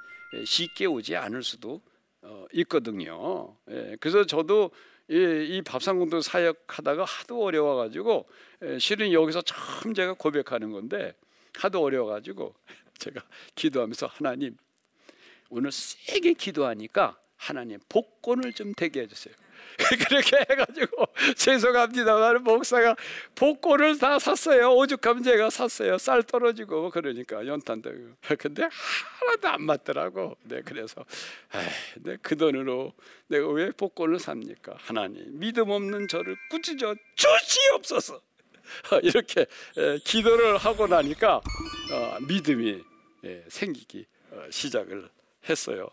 쉽게 0.45 0.85
오지 0.85 1.15
않을 1.15 1.43
수도 1.43 1.81
어, 2.21 2.45
있거든요. 2.53 3.55
예, 3.71 3.97
그래서 3.99 4.25
저도 4.25 4.71
이, 5.09 5.61
밥상공도 5.65 6.21
사역하다가 6.21 7.03
하도 7.03 7.43
어려워가지고 7.43 8.29
실은 8.79 9.11
여기서 9.11 9.41
처음 9.41 9.93
제가 9.95 10.13
고백하는 10.13 10.71
건데 10.71 11.13
하도 11.55 11.81
어려워가지고 11.81 12.53
제가 12.99 13.21
기도하면서 13.55 14.07
하나님 14.07 14.55
오늘 15.49 15.71
세게 15.71 16.33
기도하니까 16.33 17.17
하나님 17.37 17.79
복권을 17.89 18.53
좀 18.53 18.73
되게 18.75 19.01
해주세요. 19.01 19.33
그렇게 20.07 20.45
해가지고 20.49 21.05
죄송합니다만 21.35 22.43
목사가 22.43 22.95
복권을 23.35 23.97
다 23.97 24.19
샀어요. 24.19 24.75
오죽하면 24.75 25.23
제가 25.23 25.49
샀어요. 25.49 25.97
쌀 25.97 26.23
떨어지고 26.23 26.89
그러니까 26.89 27.45
연탄도. 27.45 27.91
근데 28.37 28.67
하나도 29.19 29.47
안 29.47 29.63
맞더라고. 29.63 30.37
네 30.43 30.61
그래서 30.63 31.05
네, 32.01 32.17
그 32.21 32.35
돈으로 32.35 32.93
내가 33.27 33.47
왜 33.49 33.71
복권을 33.71 34.19
삽니까? 34.19 34.75
하나님 34.77 35.39
믿음 35.39 35.69
없는 35.69 36.07
저를 36.07 36.35
꾸짖어 36.49 36.95
주시옵소서. 37.15 38.21
이렇게 39.01 39.45
기도를 40.03 40.57
하고 40.57 40.87
나니까 40.87 41.37
어, 41.91 42.17
믿음이 42.27 42.83
생기기 43.47 44.05
어, 44.31 44.45
시작을 44.49 45.09
했어요. 45.49 45.89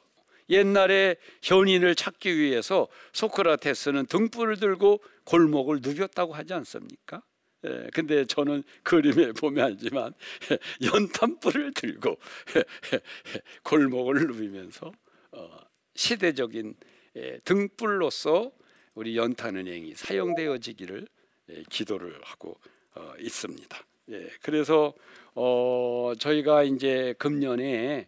옛날에 0.48 1.16
현인을 1.42 1.94
찾기 1.94 2.36
위해서 2.36 2.88
소크라테스는 3.12 4.06
등불을 4.06 4.58
들고 4.58 5.02
골목을 5.24 5.80
누볐다고 5.82 6.34
하지 6.34 6.54
않습니까? 6.54 7.22
예, 7.64 7.88
근데 7.92 8.24
저는 8.24 8.62
그림에 8.82 9.32
보면 9.32 9.64
알지만 9.64 10.12
연탄불을 10.94 11.72
들고 11.74 12.16
골목을 13.64 14.26
누비면서 14.26 14.92
어, 15.32 15.58
시대적인 15.94 16.74
예, 17.16 17.38
등불로서 17.44 18.52
우리 18.94 19.16
연탄은행이 19.16 19.94
사용되어지기를 19.94 21.06
예, 21.50 21.62
기도를 21.70 22.20
하고 22.22 22.58
어, 22.94 23.14
있습니다. 23.18 23.78
예, 24.10 24.30
그래서 24.42 24.94
어, 25.34 26.12
저희가 26.18 26.62
이제 26.62 27.14
금년에 27.18 28.06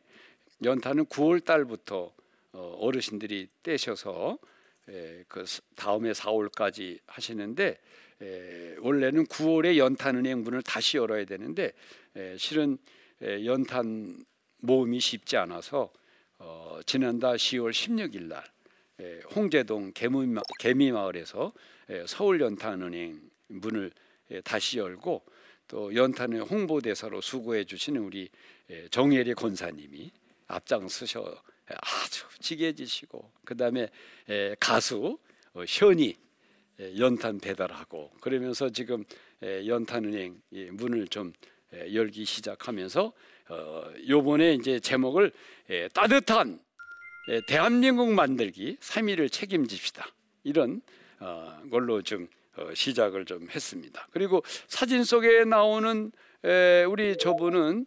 연탄은 0.65 1.07
9월 1.07 1.45
달부터 1.45 2.13
어, 2.53 2.77
어르신들이 2.81 3.49
떼셔서 3.63 4.39
그 5.29 5.45
다음에 5.77 6.13
4월까지 6.13 6.99
하시는데 7.07 7.79
원래는 8.81 9.27
9월에 9.27 9.77
연탄은행 9.77 10.43
문을 10.45 10.63
다시 10.63 10.97
열어야 10.97 11.27
되는데 11.27 11.73
실은 12.39 12.79
연탄 13.21 14.25
모음이 14.59 14.99
쉽지 14.99 15.37
않아서 15.37 15.93
어, 16.39 16.81
지난달 16.87 17.37
10월 17.37 17.71
16일 17.71 18.29
날 18.29 18.45
홍제동 19.35 19.93
개미마을에서 20.59 21.53
서울 22.07 22.41
연탄은행 22.41 23.21
문을 23.49 23.93
다시 24.45 24.79
열고 24.79 25.25
또 25.69 25.95
연탄의 25.95 26.41
홍보대사로 26.41 27.21
수고해 27.21 27.65
주시는 27.65 28.01
우리 28.01 28.29
정혜리 28.91 29.35
권사님이 29.35 30.11
앞장서셔 30.47 31.43
아주 31.77 32.25
지게지시고 32.41 33.31
그 33.45 33.57
다음에 33.57 33.89
가수 34.61 35.19
어, 35.55 35.65
현이 35.67 36.15
연탄 36.99 37.41
배달하고 37.41 38.13
그러면서 38.21 38.71
지금 38.71 39.05
연탄은행 39.43 40.41
문을 40.73 41.09
좀 41.09 41.33
열기 41.93 42.25
시작하면서 42.25 43.13
어, 43.49 43.93
요번에 44.07 44.55
이제 44.55 44.79
제목을 44.79 45.33
따뜻한 45.93 46.61
대한민국 47.47 48.11
만들기 48.13 48.77
3위를 48.81 49.31
책임집시다 49.33 50.07
이런 50.45 50.81
어, 51.21 51.61
걸로 51.71 52.03
좀 52.03 52.29
시작을 52.75 53.25
좀 53.25 53.49
했습니다. 53.51 54.09
그리고 54.11 54.43
사진 54.67 55.05
속에 55.05 55.45
나오는 55.45 56.11
우리 56.89 57.17
저분은 57.17 57.87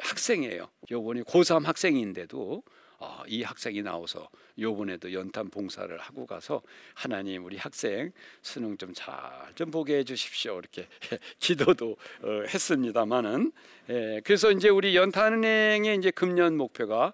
학생이에요. 0.00 0.68
요번에 0.90 1.22
고3 1.22 1.64
학생인데도 1.64 2.62
어, 3.02 3.24
이 3.26 3.42
학생이 3.42 3.82
나와서 3.82 4.28
요번에도 4.56 5.12
연탄 5.12 5.50
봉사를 5.50 5.98
하고 5.98 6.24
가서 6.24 6.62
하나님 6.94 7.44
우리 7.44 7.56
학생 7.56 8.12
수능 8.42 8.76
좀 8.76 8.94
잘좀 8.94 9.54
좀 9.56 9.70
보게 9.72 9.96
해주십시오 9.98 10.60
이렇게 10.60 10.86
기도도 11.40 11.96
어, 12.22 12.42
했습니다만은 12.46 13.50
그래서 14.22 14.52
이제 14.52 14.68
우리 14.68 14.94
연탄은행의 14.94 15.98
이제 15.98 16.12
금년 16.12 16.56
목표가 16.56 17.12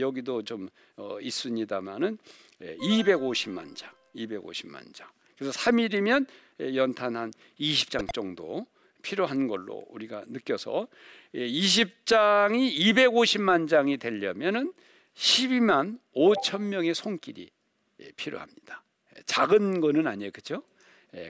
여기도 0.00 0.42
좀 0.42 0.68
어, 0.96 1.20
있습니다만은 1.20 2.18
250만 2.60 3.76
장, 3.76 3.92
250만 4.16 4.92
장. 4.92 5.08
그래서 5.36 5.56
3일이면 5.56 6.26
연탄 6.74 7.14
한 7.14 7.32
20장 7.60 8.12
정도 8.12 8.66
필요한 9.02 9.46
걸로 9.46 9.86
우리가 9.90 10.24
느껴서 10.26 10.88
20장이 11.32 12.76
250만 12.76 13.68
장이 13.68 13.98
되려면은 13.98 14.72
12만 15.18 15.98
5천 16.14 16.62
명의 16.62 16.94
손길이 16.94 17.50
예, 18.00 18.10
필요합니다. 18.12 18.82
예, 19.16 19.22
작은 19.26 19.80
거는 19.80 20.06
아니에요, 20.06 20.30
그렇죠? 20.30 20.62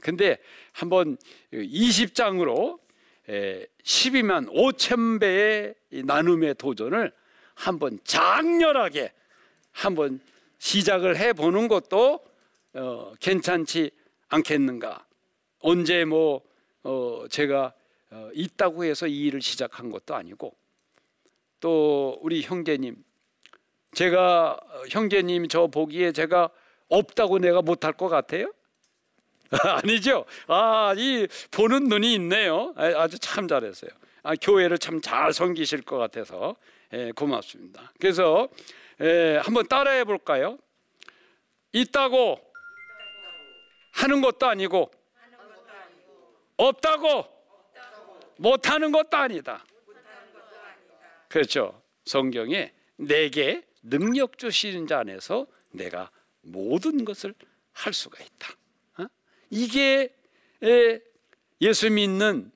근데 0.02 0.38
한번 0.72 1.16
20장으로 1.52 2.80
12만 3.84 4.52
5천 4.52 5.20
배의 5.20 5.74
나눔의 6.04 6.56
도전을 6.56 7.12
한번 7.54 8.00
장렬하게 8.02 9.12
한번 9.70 10.20
시작을 10.58 11.16
해 11.16 11.32
보는 11.32 11.68
것도 11.68 12.20
어, 12.74 13.14
괜찮지 13.20 13.92
않겠는가? 14.28 15.06
언제 15.60 16.04
뭐 16.04 16.42
어, 16.82 17.26
제가 17.30 17.72
어, 18.10 18.30
있다고 18.34 18.84
해서 18.84 19.06
이 19.06 19.26
일을 19.26 19.40
시작한 19.42 19.90
것도 19.90 20.16
아니고 20.16 20.56
또 21.60 22.18
우리 22.20 22.42
형제님 22.42 22.96
제가 23.98 24.56
어, 24.62 24.82
형제님 24.88 25.48
저 25.48 25.66
보기에 25.66 26.12
제가 26.12 26.50
없다고 26.88 27.40
내가 27.40 27.62
못할 27.62 27.92
것 27.92 28.08
같아요? 28.08 28.52
아니죠. 29.50 30.24
아, 30.46 30.94
이 30.96 31.26
보는 31.50 31.88
눈이 31.88 32.14
있네요. 32.14 32.72
아, 32.76 32.84
아주 32.96 33.18
참 33.18 33.48
잘했어요. 33.48 33.90
아, 34.22 34.36
교회를 34.36 34.78
참 34.78 35.00
잘 35.00 35.32
섬기실 35.32 35.82
것 35.82 35.98
같아서 35.98 36.54
예, 36.92 37.10
고맙습니다. 37.10 37.92
그래서 37.98 38.48
예, 39.00 39.40
한번 39.42 39.66
따라해 39.66 40.04
볼까요? 40.04 40.58
있다고 41.72 42.38
하는 43.94 44.20
것도 44.20 44.46
아니고 44.46 44.92
없다고 46.56 47.26
못하는 48.36 48.92
것도 48.92 49.16
아니다. 49.16 49.64
그렇죠. 51.28 51.82
성경에 52.04 52.72
내게 52.96 53.67
능력 53.82 54.38
주시는 54.38 54.86
자 54.86 55.00
안에서 55.00 55.46
내가 55.70 56.10
모든 56.42 57.04
것을 57.04 57.34
할 57.72 57.92
수가 57.92 58.22
있다. 58.22 58.54
어? 58.98 59.06
이게 59.50 60.14
예수 61.60 61.90
믿는 61.90 62.50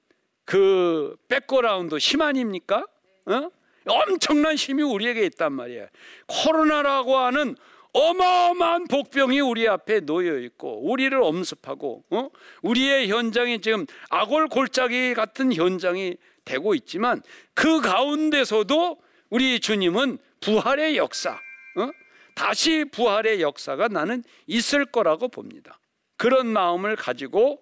그 0.44 1.16
백그라운드 1.28 1.96
힘 1.98 2.22
아닙니까? 2.22 2.87
어? 3.26 3.50
엄청난 3.87 4.54
힘이 4.54 4.82
우리에게 4.82 5.24
있단 5.26 5.52
말이에요. 5.52 5.88
코로나라고 6.26 7.16
하는 7.16 7.56
어마어마한 7.92 8.85
복병이 8.85 9.40
우리 9.40 9.68
앞에 9.68 10.00
놓여 10.00 10.38
있고 10.38 10.90
우리를 10.90 11.20
엄습하고 11.22 12.04
어? 12.11 12.28
우리의 12.62 13.08
현장이 13.08 13.61
지금 13.61 13.87
아골 14.08 14.48
골짜기 14.48 15.14
같은 15.14 15.52
현장이 15.52 16.16
되고 16.44 16.74
있지만 16.74 17.22
그 17.54 17.80
가운데서도 17.80 19.01
우리 19.32 19.60
주님은 19.60 20.18
부활의 20.40 20.98
역사, 20.98 21.30
어? 21.30 21.90
다시 22.34 22.84
부활의 22.84 23.40
역사가 23.40 23.88
나는 23.88 24.22
있을 24.46 24.84
거라고 24.84 25.28
봅니다. 25.28 25.80
그런 26.18 26.46
마음을 26.48 26.96
가지고 26.96 27.58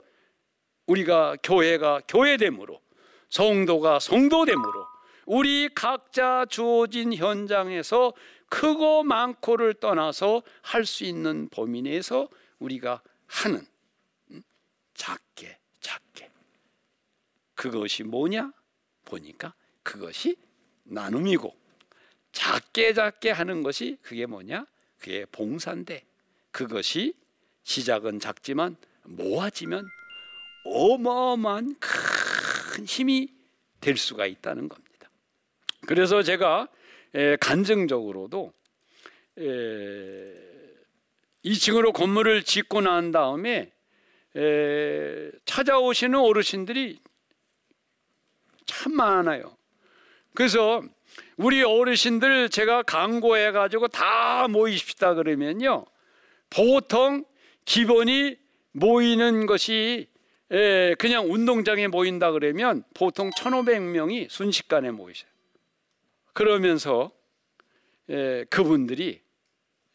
우리가 0.87 1.37
교회가 1.44 2.00
교회됨으로 2.09 2.80
성도가 3.28 4.00
성도됨으로 4.00 4.85
우리 5.26 5.68
각자 5.72 6.44
주어진 6.46 7.14
현장에서 7.14 8.14
크고 8.48 9.04
많고를 9.04 9.74
떠나서 9.74 10.42
할 10.62 10.85
수 10.85 11.04
있는 11.04 11.48
범위 11.50 11.83
내에서 11.83 12.28
우리가 12.59 13.00
하는 13.28 13.64
음, 14.33 14.42
작게 14.94 15.56
작게 15.78 16.28
그것이 17.54 18.02
뭐냐 18.02 18.52
보니까 19.04 19.54
그것이 19.85 20.37
나눔이고 20.83 21.60
작게 22.33 22.95
작게 22.95 23.31
하는 23.31 23.62
것이 23.62 23.99
그게 24.03 24.27
뭐냐 24.27 24.66
그게 24.99 25.25
봉사인데 25.27 26.05
그것이 26.51 27.14
시작은 27.62 28.21
작지만 28.21 28.77
모아지면 29.05 29.87
어마어마한 30.64 31.77
큰 31.79 32.85
힘이 32.85 33.33
될 33.81 33.97
수가 33.97 34.27
있다는 34.27 34.69
겁니다. 34.69 35.11
그래서 35.87 36.23
제가 36.23 36.69
간증적으로도 37.40 38.53
2층으로 41.45 41.93
건물을 41.93 42.43
짓고 42.43 42.83
난 42.83 43.11
다음에 43.11 43.73
찾아오시는 45.45 46.19
어르신들이 46.19 47.01
참 48.66 48.93
많아요. 48.95 49.57
그래서 50.35 50.83
우리 51.37 51.62
어르신들 51.62 52.48
제가 52.50 52.83
광고해 52.83 53.52
가지고 53.52 53.88
다 53.88 54.46
모이십시다 54.48 55.14
그러면요. 55.14 55.87
보통 56.50 57.24
기본이 57.64 58.37
모이는 58.72 59.46
것이 59.46 60.09
그냥 60.98 61.30
운동장에 61.30 61.88
모인다 61.88 62.33
그러면 62.33 62.85
보통 62.94 63.30
1,500명이 63.30 64.28
순식간에 64.28 64.90
모이셔요. 64.90 65.30
그러면서 66.33 67.12
예, 68.09 68.44
그분들이 68.50 69.22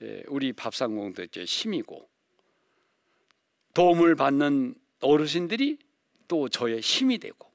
예, 0.02 0.24
우리 0.28 0.54
밥상공도의 0.54 1.30
힘이고 1.46 2.10
도움을 3.74 4.16
받는 4.16 4.76
어르신들이 5.02 5.78
또 6.28 6.48
저의 6.48 6.80
힘이 6.80 7.18
되고 7.18 7.52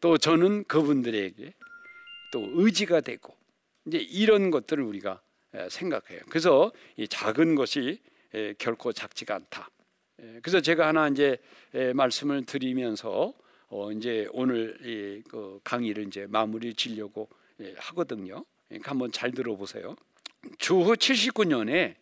또 0.00 0.18
저는 0.18 0.64
그분들에게 0.64 1.54
또 2.34 2.50
의지가 2.52 3.00
되고 3.00 3.36
이제 3.86 3.98
이런 3.98 4.50
것들을 4.50 4.82
우리가 4.82 5.22
예, 5.54 5.68
생각해요. 5.70 6.20
그래서 6.28 6.72
이 6.96 7.06
작은 7.06 7.54
것이 7.54 8.00
결코 8.58 8.92
작지가 8.92 9.36
않다. 9.36 9.70
그래서 10.42 10.60
제가 10.60 10.88
하나 10.88 11.06
이제 11.06 11.38
말씀을 11.94 12.44
드리면서 12.44 13.32
어 13.68 13.92
이제 13.92 14.26
오늘 14.32 14.76
이그 14.84 15.60
강의를 15.62 16.08
이제 16.08 16.26
마무리 16.28 16.74
지려고 16.74 17.28
하거든요. 17.76 18.44
그러니까 18.68 18.90
한번 18.90 19.12
잘 19.12 19.30
들어보세요. 19.30 19.94
주후 20.58 20.94
79년에 20.94 21.94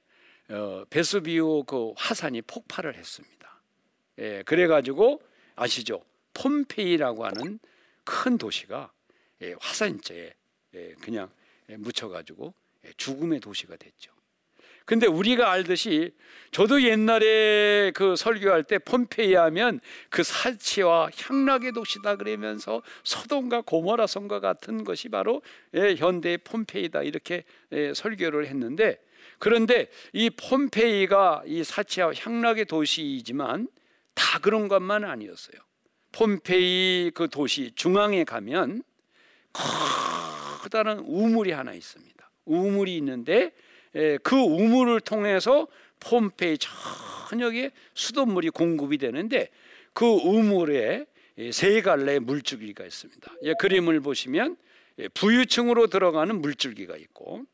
어, 0.48 0.84
베스비오 0.88 1.64
그 1.64 1.92
화산이 1.96 2.40
폭발을 2.42 2.94
했습니다. 2.96 3.62
예, 4.18 4.42
그래가지고 4.46 5.20
아시죠? 5.56 6.02
폼페이라고 6.32 7.26
하는 7.26 7.58
큰 8.04 8.38
도시가 8.38 8.90
예, 8.92 9.01
화산재에 9.60 10.34
예, 10.74 10.94
그냥 11.00 11.30
묻혀가지고 11.68 12.54
예, 12.86 12.92
죽음의 12.96 13.40
도시가 13.40 13.76
됐죠. 13.76 14.12
근데 14.84 15.06
우리가 15.06 15.50
알듯이 15.50 16.12
저도 16.50 16.82
옛날에 16.82 17.92
그 17.94 18.16
설교할 18.16 18.64
때 18.64 18.78
폼페이 18.78 19.34
하면 19.34 19.80
그 20.10 20.22
살치와 20.24 21.10
향락의 21.16 21.72
도시다 21.72 22.16
그러면서 22.16 22.82
소돔과 23.04 23.62
고모라 23.62 24.06
성과 24.06 24.40
같은 24.40 24.84
것이 24.84 25.08
바로 25.08 25.42
예, 25.74 25.94
현대의 25.94 26.38
폼페이다 26.38 27.02
이렇게 27.02 27.44
예, 27.72 27.94
설교를 27.94 28.46
했는데 28.46 28.98
그런데 29.38 29.88
이 30.12 30.30
폼페이가 30.30 31.44
이 31.46 31.64
사치와 31.64 32.12
향락의 32.14 32.66
도시이지만 32.66 33.68
다 34.14 34.38
그런 34.40 34.68
것만 34.68 35.04
아니었어요. 35.04 35.60
폼페이 36.12 37.12
그 37.14 37.28
도시 37.28 37.72
중앙에 37.74 38.24
가면 38.24 38.82
커다란 39.52 41.00
우물이 41.00 41.52
하나 41.52 41.72
있습니다. 41.72 42.30
우물이 42.44 42.96
있는데 42.98 43.52
예, 43.94 44.18
그 44.22 44.36
우물을 44.36 45.00
통해서 45.00 45.68
폼페이 46.00 46.58
전역에 46.58 47.70
수돗물이 47.94 48.50
공급이 48.50 48.98
되는데 48.98 49.48
그 49.92 50.06
우물에 50.06 51.06
세 51.52 51.80
갈래의 51.82 52.20
물줄기가 52.20 52.84
있습니다. 52.84 53.32
예, 53.42 53.54
그림을 53.54 54.00
보시면 54.00 54.56
예, 54.98 55.08
부유층으로 55.08 55.88
들어가는 55.88 56.40
물줄기가 56.40 56.96
있고 56.96 57.44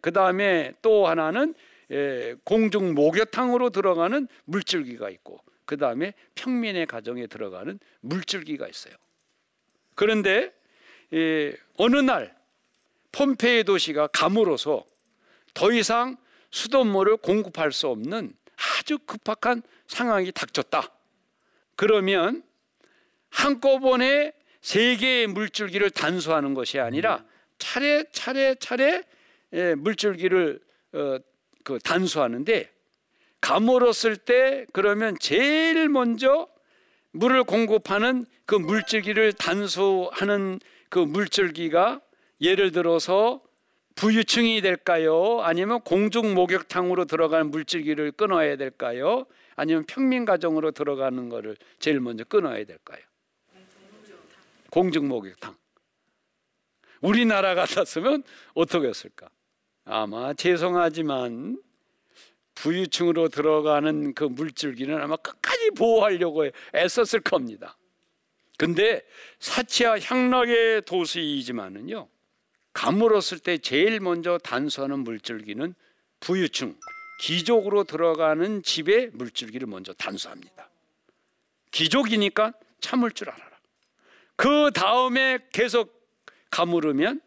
그 0.00 0.12
다음에 0.12 0.72
또 0.80 1.06
하나는 1.06 1.54
공중 2.44 2.94
목욕탕으로 2.94 3.70
들어가는 3.70 4.28
물줄기가 4.44 5.10
있고 5.10 5.40
그 5.64 5.76
다음에 5.76 6.14
평민의 6.36 6.86
가정에 6.86 7.26
들어가는 7.26 7.78
물줄기가 8.00 8.68
있어요. 8.68 8.94
그런데 9.94 10.52
어느 11.76 11.96
날 11.96 12.36
폼페이 13.12 13.64
도시가 13.64 14.08
감으로서 14.08 14.84
더 15.54 15.72
이상 15.72 16.16
수돗물을 16.50 17.18
공급할 17.18 17.72
수 17.72 17.88
없는 17.88 18.34
아주 18.56 18.98
급박한 18.98 19.62
상황이 19.86 20.32
닥쳤다. 20.32 20.90
그러면 21.76 22.42
한꺼번에 23.30 24.32
세 24.60 24.96
개의 24.96 25.26
물줄기를 25.28 25.90
단수하는 25.90 26.54
것이 26.54 26.80
아니라 26.80 27.24
차례 27.58 28.04
차례 28.12 28.54
차례 28.56 29.02
예, 29.52 29.74
물줄기를 29.74 30.60
어, 30.92 31.18
그 31.62 31.78
단수하는데 31.78 32.70
가물었을 33.40 34.16
때 34.16 34.66
그러면 34.72 35.16
제일 35.20 35.88
먼저 35.88 36.48
물을 37.12 37.44
공급하는 37.44 38.26
그 38.44 38.54
물줄기를 38.54 39.32
단수하는 39.34 40.60
그 40.88 40.98
물줄기가 40.98 42.00
예를 42.40 42.72
들어서 42.72 43.42
부유층이 43.96 44.60
될까요? 44.60 45.40
아니면 45.40 45.80
공중 45.80 46.34
목욕탕으로 46.34 47.06
들어가는 47.06 47.50
물질기를 47.50 48.12
끊어야 48.12 48.56
될까요? 48.56 49.24
아니면 49.56 49.84
평민 49.86 50.26
가정으로 50.26 50.72
들어가는 50.72 51.28
것을 51.30 51.56
제일 51.78 52.00
먼저 52.00 52.24
끊어야 52.24 52.62
될까요? 52.64 53.00
공중 54.70 55.08
목욕탕. 55.08 55.56
우리나라 57.00 57.54
같았으면 57.54 58.22
어떻게 58.54 58.88
했을까? 58.88 59.28
아마 59.86 60.34
죄송하지만 60.34 61.62
부유층으로 62.54 63.28
들어가는 63.28 64.12
그 64.14 64.24
물줄기는 64.24 65.00
아마 65.00 65.16
끝까지 65.16 65.70
보호하려고 65.70 66.46
애썼을 66.74 67.22
겁니다. 67.22 67.76
근데 68.58 69.02
사치와 69.38 70.00
향락의 70.00 70.82
도시이지만은요. 70.82 72.08
가물었을 72.72 73.38
때 73.38 73.58
제일 73.58 74.00
먼저 74.00 74.38
단수하는 74.38 75.00
물줄기는 75.00 75.74
부유층, 76.20 76.76
기족으로 77.20 77.84
들어가는 77.84 78.62
집의 78.62 79.10
물줄기를 79.12 79.66
먼저 79.66 79.92
단수합니다. 79.94 80.68
기족이니까 81.70 82.52
참을 82.80 83.12
줄 83.12 83.30
알아라. 83.30 83.56
그 84.36 84.70
다음에 84.74 85.38
계속 85.52 86.06
가물으면 86.50 87.20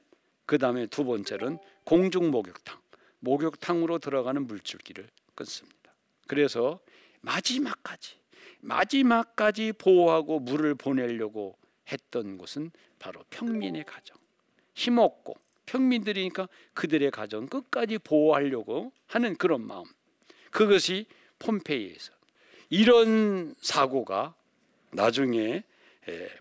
그 0.46 0.58
다음에 0.58 0.86
두 0.88 1.04
번째는 1.04 1.58
공중 1.84 2.30
목욕탕, 2.30 2.80
목욕탕으로 3.20 4.00
들어가는 4.00 4.46
물줄기를 4.46 5.08
끊습니다. 5.36 5.94
그래서 6.28 6.80
마지막까지 7.22 8.19
마지막까지 8.60 9.74
보호하고 9.74 10.40
물을 10.40 10.76
보내려고 10.76 11.58
했던 11.92 12.38
곳은 12.38 12.72
바로 13.00 13.24
평민의 13.30 13.86
가정. 13.86 14.18
힘없고 14.76 15.36
평민들이니까 15.66 16.48
그들의 16.74 17.12
가정 17.12 17.48
끝까지 17.48 17.98
보호하려고 18.00 18.92
하는 19.08 19.36
그런 19.36 19.66
마음. 19.66 19.84
그것이 20.52 21.06
폼페이에서 21.40 22.12
이런 22.70 23.56
사고가 23.62 24.36
나중에 24.92 25.64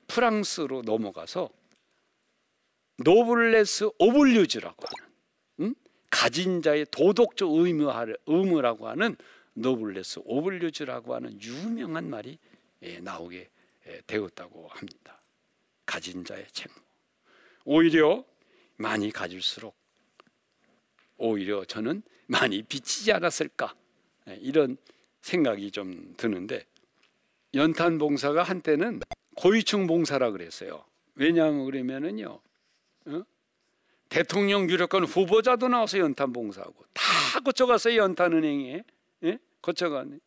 프랑스로 0.06 0.82
넘어가서 0.82 1.50
노블레스 3.04 3.90
오블류즈라고 3.98 4.86
하는 5.58 5.74
가진 6.10 6.62
자의 6.62 6.86
도덕적 6.90 7.50
의무라고 8.26 8.88
하는 8.88 9.16
노블레스 9.60 10.20
오블류즈라고 10.24 11.14
하는 11.14 11.40
유명한 11.42 12.08
말이 12.08 12.38
예, 12.82 13.00
나오게 13.00 13.48
예, 13.86 14.00
되었다고 14.06 14.68
합니다. 14.68 15.20
가진 15.84 16.24
자의 16.24 16.46
책무. 16.52 16.78
오히려 17.64 18.24
많이 18.76 19.10
가질수록 19.10 19.74
오히려 21.16 21.64
저는 21.64 22.02
많이 22.26 22.62
비치지 22.62 23.12
않았을까 23.12 23.74
예, 24.28 24.38
이런 24.40 24.76
생각이 25.22 25.70
좀 25.70 26.14
드는데 26.16 26.64
연탄 27.54 27.98
봉사가 27.98 28.42
한때는 28.42 29.00
고위층 29.36 29.86
봉사라 29.86 30.30
그랬어요. 30.30 30.84
왜냐하면 31.14 31.64
그러면은요, 31.64 32.40
어? 33.06 33.22
대통령 34.08 34.68
유력권 34.70 35.04
후보자도 35.04 35.68
나와서 35.68 35.98
연탄 35.98 36.32
봉사하고 36.32 36.84
다 36.92 37.40
거쳐갔어요 37.40 37.96
연탄은행에 37.96 38.74
예? 38.74 38.84
거쳐가네. 39.68 40.18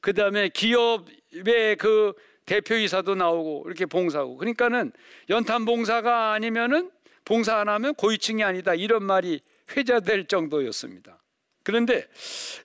그 0.00 0.12
다음에 0.14 0.48
기업의 0.48 1.76
그 1.78 2.12
대표이사도 2.46 3.14
나오고 3.14 3.64
이렇게 3.66 3.86
봉사하고 3.86 4.36
그러니까는 4.36 4.92
연탄 5.28 5.64
봉사가 5.64 6.32
아니면은 6.32 6.90
봉사 7.24 7.56
안 7.56 7.68
하면 7.68 7.94
고위층이 7.94 8.42
아니다 8.42 8.74
이런 8.74 9.04
말이 9.04 9.40
회자될 9.76 10.26
정도였습니다. 10.26 11.22
그런데 11.62 12.06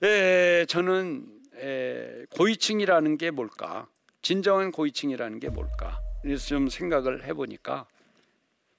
에, 0.02 0.64
저는 0.66 1.26
에, 1.60 2.24
고위층이라는 2.30 3.18
게 3.18 3.30
뭘까? 3.30 3.88
진정한 4.22 4.72
고위층이라는 4.72 5.38
게 5.38 5.48
뭘까? 5.50 6.00
그래서 6.22 6.46
좀 6.46 6.68
생각을 6.68 7.24
해보니까 7.24 7.86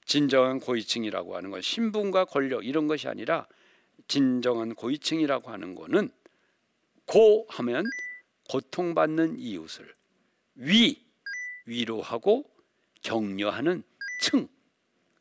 진정한 0.04 0.60
고위층이라고 0.60 1.36
하는 1.36 1.50
건 1.50 1.62
신분과 1.62 2.26
권력 2.26 2.66
이런 2.66 2.86
것이 2.86 3.08
아니라 3.08 3.46
진정한 4.08 4.74
고위층이라고 4.74 5.50
하는 5.50 5.74
거는 5.74 6.10
고 7.08 7.46
하면 7.48 7.84
고통받는 8.50 9.38
이웃을 9.38 9.94
위 10.56 11.02
위로하고 11.66 12.44
격려하는 13.02 13.82
층 14.22 14.46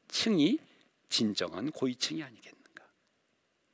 층이 0.10 0.60
진정한 1.10 1.72
고위층이 1.72 2.22
아니겠는가? 2.22 2.84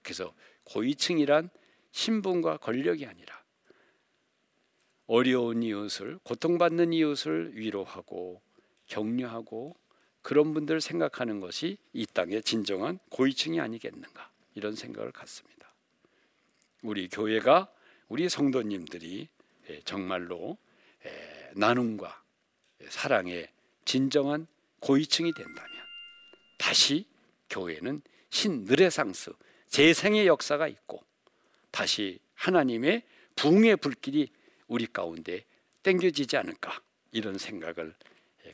그래서 0.04 0.34
고위층이란 0.66 1.50
신분과 1.92 2.58
권력이 2.58 3.06
아니라 3.06 3.44
어려운 5.08 5.64
이웃을 5.64 6.20
고통받는 6.24 6.94
이웃을 6.94 7.56
위로하고 7.56 8.42
격려하고 8.86 9.76
그런 10.22 10.54
분들 10.54 10.82
생각하는 10.82 11.40
것이 11.40 11.78
이 11.94 12.06
땅의 12.06 12.44
진정한 12.44 13.00
고위층이 13.10 13.60
아니겠는가 13.60 14.32
이런 14.54 14.76
생각을 14.76 15.12
갖습니다. 15.12 15.74
우리 16.84 17.08
교회가 17.08 17.74
우리 18.14 18.30
성도님들이 18.30 19.28
예, 19.72 19.82
정말로 19.86 20.60
예, 21.04 21.52
나눔과 21.56 22.24
사랑의 22.88 23.50
진정한 23.86 24.46
고위층이 24.82 25.34
된다면 25.34 25.72
다시 26.60 27.08
교회는 27.50 28.04
신느레상스 28.30 29.34
재생의 29.68 30.28
역사가 30.28 30.68
있고 30.68 31.04
다시 31.72 32.20
하나님의 32.36 33.02
붕의 33.36 33.78
불길이 33.78 34.32
우리 34.68 34.86
가운데 34.86 35.44
땡겨지지 35.82 36.38
않을까 36.38 36.80
이런 37.14 37.40
생각을 37.40 37.96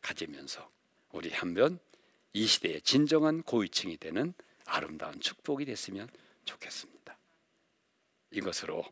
가지면서 0.02 0.72
우리 1.12 1.32
한번 1.32 1.80
이 2.32 2.48
시대의 2.48 2.82
진정한 2.84 3.44
고위층이 3.44 3.98
되는 3.98 4.34
아름다운 4.64 5.20
축복이 5.20 5.66
됐으면 5.66 6.08
좋겠습니다. 6.46 7.18
이것으로 8.32 8.86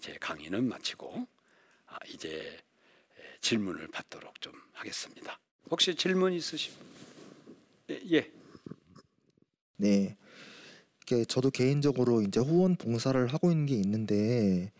제 0.00 0.16
강의는 0.20 0.68
마치고 0.68 1.26
아, 1.86 1.98
이제 2.08 2.58
질문을 3.40 3.88
받도록 3.88 4.40
좀 4.40 4.52
하겠습니다. 4.72 5.38
혹시 5.70 5.94
질문 5.94 6.32
있으시면 6.32 6.78
예. 8.10 8.30
네. 9.76 10.16
저도 11.26 11.50
개인적으로 11.50 12.20
이제 12.20 12.38
후원 12.38 12.76
봉사를 12.76 13.26
하고 13.28 13.50
있는 13.50 13.64
게 13.64 13.74
있는데 13.76 14.70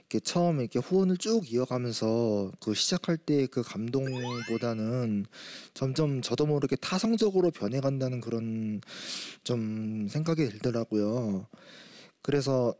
이렇게 0.00 0.20
처음에 0.20 0.64
이렇게 0.64 0.78
후원을 0.78 1.16
쭉 1.16 1.50
이어가면서 1.50 2.52
그 2.60 2.74
시작할 2.74 3.16
때 3.16 3.46
그 3.46 3.62
감동보다는 3.62 5.26
점점 5.74 6.20
저도 6.22 6.46
모르게 6.46 6.76
타성적으로 6.76 7.50
변해간다는 7.50 8.20
그런 8.20 8.80
좀 9.44 10.08
생각이 10.08 10.48
들더라고요. 10.48 11.46
그래서 12.22 12.74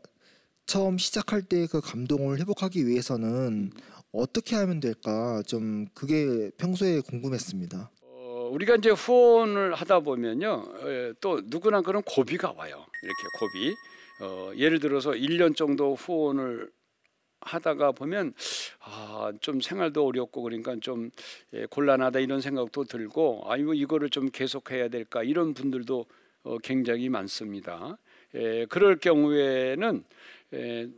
처음 0.69 0.99
시작할 0.99 1.41
때 1.41 1.65
그 1.65 1.81
감동을 1.81 2.39
회복하기 2.39 2.85
위해서는 2.85 3.71
어떻게 4.11 4.55
하면 4.55 4.79
될까 4.79 5.41
좀 5.47 5.87
그게 5.95 6.51
평소에 6.57 7.01
궁금했습니다. 7.01 7.89
어, 8.03 8.49
우리가 8.53 8.75
이제 8.75 8.91
후원을 8.91 9.73
하다 9.73 10.01
보면요, 10.01 10.63
에, 10.85 11.13
또 11.21 11.41
누구나 11.45 11.81
그런 11.81 12.03
고비가 12.03 12.51
와요. 12.55 12.85
이렇게 13.01 13.23
고비. 13.39 13.75
어, 14.21 14.51
예를 14.57 14.79
들어서 14.79 15.11
1년 15.11 15.55
정도 15.55 15.95
후원을 15.95 16.69
하다가 17.41 17.93
보면 17.93 18.33
아, 18.81 19.31
좀 19.41 19.61
생활도 19.61 20.05
어렵고 20.05 20.43
그러니까 20.43 20.75
좀 20.81 21.09
예, 21.53 21.65
곤란하다 21.65 22.19
이런 22.19 22.41
생각도 22.41 22.83
들고 22.83 23.43
아니 23.45 23.63
뭐 23.63 23.73
이거를 23.73 24.11
좀 24.11 24.29
계속해야 24.29 24.89
될까 24.89 25.23
이런 25.23 25.55
분들도 25.55 26.05
어, 26.43 26.57
굉장히 26.59 27.09
많습니다. 27.09 27.97
예, 28.35 28.65
그럴 28.69 28.97
경우에는 28.97 30.03
예, 30.03 30.03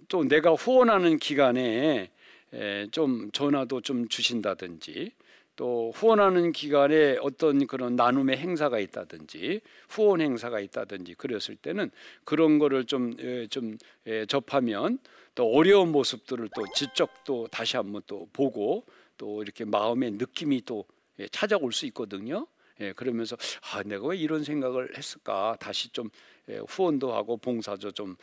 또 0.07 0.23
내가 0.23 0.53
후원하는 0.53 1.17
기간에 1.17 2.11
예, 2.53 2.87
좀 2.91 3.31
전화도 3.31 3.81
좀 3.81 4.07
주신다든지 4.07 5.11
또 5.55 5.91
후원하는 5.93 6.51
기간에 6.51 7.17
어떤 7.21 7.65
그런 7.67 7.95
나눔의 7.95 8.37
행사가 8.37 8.79
있다든지 8.79 9.61
후원 9.89 10.21
행사가 10.21 10.59
있다든지 10.59 11.15
그랬을 11.15 11.55
때는 11.55 11.91
그런 12.23 12.59
거를 12.59 12.85
좀좀 12.85 13.15
예, 13.19 13.47
좀, 13.47 13.77
예, 14.07 14.25
접하면 14.25 14.99
또 15.35 15.49
어려운 15.49 15.91
모습들을 15.91 16.49
또 16.55 16.65
지적 16.73 17.23
또 17.23 17.47
다시 17.47 17.77
한번 17.77 18.01
또 18.05 18.27
보고 18.33 18.85
또 19.17 19.43
이렇게 19.43 19.65
마음의 19.65 20.11
느낌이 20.11 20.63
또 20.65 20.85
예, 21.19 21.27
찾아올 21.27 21.71
수 21.71 21.85
있거든요. 21.87 22.47
예, 22.79 22.93
그러면서 22.93 23.37
아 23.71 23.83
내가 23.83 24.07
왜 24.07 24.17
이런 24.17 24.43
생각을 24.43 24.97
했을까 24.97 25.55
다시 25.59 25.89
좀 25.89 26.09
예, 26.49 26.59
후원도 26.67 27.13
하고 27.13 27.37
봉사도 27.37 27.91
좀 27.91 28.15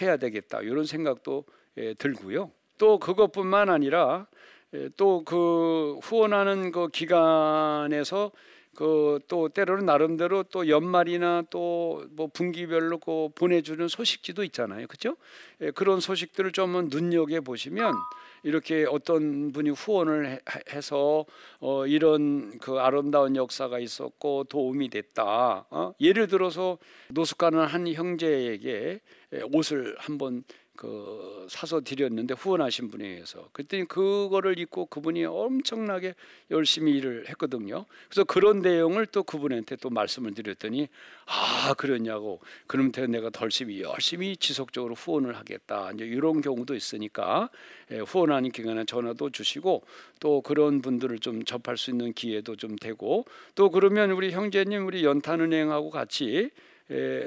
해야 0.00 0.16
되겠다 0.16 0.60
이런 0.60 0.84
생각도 0.84 1.44
예, 1.78 1.94
들고요. 1.94 2.50
또 2.78 2.98
그것뿐만 2.98 3.68
아니라 3.70 4.26
예, 4.74 4.88
또그 4.96 6.00
후원하는 6.02 6.72
그 6.72 6.88
기간에서 6.88 8.32
그 8.74 9.18
또 9.28 9.48
때로는 9.48 9.86
나름대로 9.86 10.42
또 10.44 10.68
연말이나 10.68 11.44
또 11.50 11.86
뭐 12.10 12.28
분기별로 12.32 12.98
그 12.98 13.28
보내주는 13.34 13.86
소식지도 13.88 14.44
있잖아요, 14.44 14.86
그렇죠? 14.86 15.16
예, 15.60 15.70
그런 15.70 16.00
소식들을 16.00 16.52
좀 16.52 16.88
눈여겨 16.88 17.40
보시면 17.40 17.94
이렇게 18.42 18.86
어떤 18.88 19.52
분이 19.52 19.70
후원을 19.70 20.40
해서 20.72 21.24
어, 21.60 21.86
이런 21.86 22.58
그 22.58 22.78
아름다운 22.78 23.36
역사가 23.36 23.78
있었고 23.78 24.44
도움이 24.44 24.88
됐다. 24.90 25.66
어? 25.70 25.94
예를 26.00 26.28
들어서 26.28 26.78
노숙하는 27.08 27.60
한 27.60 27.88
형제에게 27.88 29.00
옷을 29.42 29.96
한번 29.98 30.44
그 30.76 31.46
사서 31.50 31.80
드렸는데 31.80 32.34
후원하신 32.34 32.90
분에 32.90 33.06
의해서. 33.08 33.48
그랬더니 33.52 33.86
그거를 33.88 34.58
입고 34.58 34.86
그분이 34.86 35.24
엄청나게 35.24 36.14
열심히 36.50 36.92
일을 36.92 37.28
했거든요. 37.30 37.86
그래서 38.08 38.24
그런 38.24 38.60
내용을 38.60 39.06
또 39.06 39.22
그분한테 39.22 39.76
또 39.76 39.90
말씀을 39.90 40.34
드렸더니 40.34 40.88
아 41.24 41.74
그러냐고. 41.74 42.40
그럼 42.66 42.92
내가 42.92 43.30
더 43.30 43.46
열심히 43.80 44.36
지속적으로 44.36 44.94
후원을 44.94 45.36
하겠다. 45.36 45.90
이제 45.94 46.04
이런 46.04 46.40
경우도 46.40 46.74
있으니까 46.74 47.50
예, 47.90 47.98
후원하는 48.00 48.50
기간에 48.50 48.84
전화도 48.84 49.30
주시고 49.30 49.84
또 50.20 50.40
그런 50.42 50.82
분들을 50.82 51.18
좀 51.20 51.44
접할 51.44 51.76
수 51.76 51.90
있는 51.90 52.12
기회도 52.12 52.56
좀 52.56 52.76
되고 52.76 53.24
또 53.54 53.70
그러면 53.70 54.10
우리 54.10 54.32
형제님 54.32 54.86
우리 54.86 55.04
연탄은행하고 55.04 55.90
같이 55.90 56.26
예, 56.26 56.50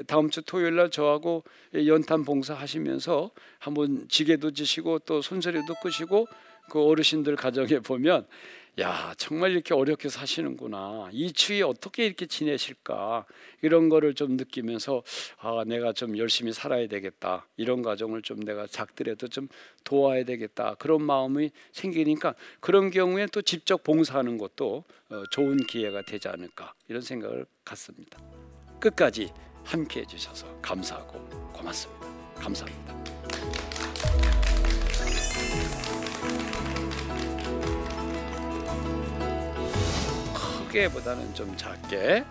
다음 0.06 0.30
주 0.30 0.42
토요일 0.42 0.76
날 0.76 0.90
저하고 0.90 1.44
연탄 1.74 2.24
봉사 2.24 2.54
하시면서 2.54 3.30
한번 3.58 4.06
지게도 4.08 4.52
지시고 4.52 5.00
또 5.00 5.20
손소리도 5.20 5.74
끄시고 5.82 6.26
그 6.70 6.82
어르신들 6.82 7.36
가정에 7.36 7.80
보면 7.80 8.26
야 8.80 9.12
정말 9.18 9.50
이렇게 9.50 9.74
어렵게 9.74 10.08
사시는구나. 10.08 11.10
이 11.12 11.32
추위 11.32 11.60
어떻게 11.60 12.06
이렇게 12.06 12.26
지내실까? 12.26 13.26
이런 13.62 13.88
거를 13.88 14.14
좀 14.14 14.36
느끼면서 14.36 15.02
아 15.38 15.64
내가 15.66 15.92
좀 15.92 16.16
열심히 16.16 16.52
살아야 16.52 16.86
되겠다. 16.86 17.46
이런 17.56 17.82
가정을 17.82 18.22
좀 18.22 18.40
내가 18.40 18.66
작더라도 18.66 19.28
좀 19.28 19.48
도와야 19.84 20.24
되겠다. 20.24 20.76
그런 20.78 21.02
마음이 21.02 21.50
생기니까 21.72 22.34
그런 22.60 22.90
경우에 22.90 23.26
또 23.32 23.42
직접 23.42 23.82
봉사하는 23.82 24.38
것도 24.38 24.84
어, 25.10 25.24
좋은 25.30 25.58
기회가 25.66 26.02
되지 26.02 26.28
않을까. 26.28 26.72
이런 26.88 27.02
생각을 27.02 27.44
갖습니다. 27.64 28.18
끝까지 28.80 29.30
함께 29.70 30.00
해주셔서 30.00 30.46
감사하고 30.60 31.20
고맙습니다. 31.52 32.06
감사합니다. 32.40 32.90
크게보다는 40.34 41.34
좀 41.34 41.56
작게 41.56 42.24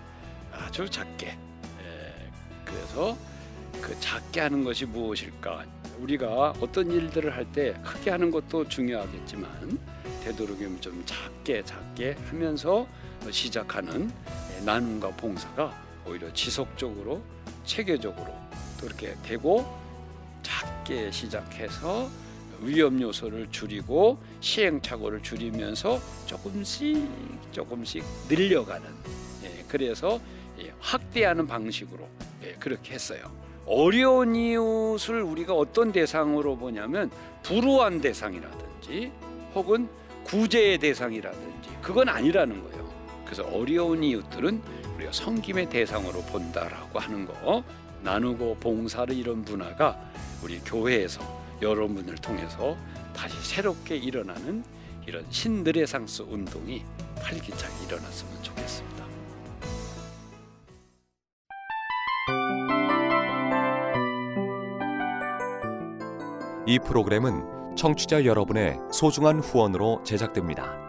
아주 0.52 0.90
작게 0.90 1.28
예, 1.28 2.32
그래서 2.66 3.18
그 3.82 3.98
작게 4.00 4.42
하는 4.42 4.64
것이 4.64 4.86
무엇일까 4.86 5.66
우리가 6.00 6.54
어떤 6.62 6.92
일들을 6.92 7.36
할 7.36 7.46
때 7.52 7.74
크게 7.84 8.12
하는 8.12 8.32
것도 8.32 8.68
중요하겠지만 8.68 9.80
되도록이면 10.24 10.82
좀 10.82 11.02
작게 11.06 11.64
작게 11.64 12.16
하면서 12.30 12.86
시작하는 13.32 14.12
예, 14.58 14.66
나눔과 14.66 15.10
봉사가 15.12 15.89
오히려 16.10 16.34
지속적으로 16.34 17.22
체계적으로 17.66 18.34
또 18.80 18.88
이렇게 18.88 19.16
되고 19.24 19.66
작게 20.42 21.12
시작해서 21.12 22.10
위험 22.62 23.00
요소를 23.02 23.52
줄이고 23.52 24.18
시행착오를 24.42 25.22
줄이면서 25.22 26.00
조금씩 26.26 27.08
조금씩 27.52 28.04
늘려가는 28.28 28.88
예, 29.44 29.66
그래서 29.68 30.20
예, 30.60 30.74
확대하는 30.80 31.48
방식으로 31.48 32.08
예, 32.44 32.54
그렇게 32.54 32.94
했어요. 32.94 33.32
어려운 33.66 34.36
이웃을 34.36 35.22
우리가 35.22 35.54
어떤 35.54 35.92
대상으로 35.92 36.58
보냐면 36.58 37.12
불우한 37.44 38.02
대상이라든지 38.02 39.12
혹은 39.54 39.88
구제의 40.24 40.80
대상이라든지 40.80 41.70
그건 41.82 42.10
아니라는 42.10 42.62
거예요. 42.64 42.90
그래서 43.26 43.44
어려운 43.44 44.04
이웃들은 44.04 44.62
우리가 45.00 45.12
섬김의 45.12 45.70
대상으로 45.70 46.22
본다라고 46.24 47.00
하는 47.00 47.26
거 47.26 47.64
나누고 48.04 48.58
봉사를 48.58 49.16
이런 49.16 49.44
문화가 49.44 49.98
우리 50.44 50.60
교회에서 50.60 51.22
여러분을 51.62 52.16
통해서 52.16 52.78
다시 53.14 53.36
새롭게 53.42 53.96
일어나는 53.96 54.64
이런 55.08 55.26
신드레상스 55.30 56.24
운동이 56.24 56.84
활기차게 57.22 57.86
일어났으면 57.86 58.44
좋겠습니다. 58.44 59.06
이 66.68 66.78
프로그램은 66.80 67.76
청취자 67.76 68.26
여러분의 68.26 68.78
소중한 68.92 69.40
후원으로 69.40 70.04
제작됩니다. 70.04 70.89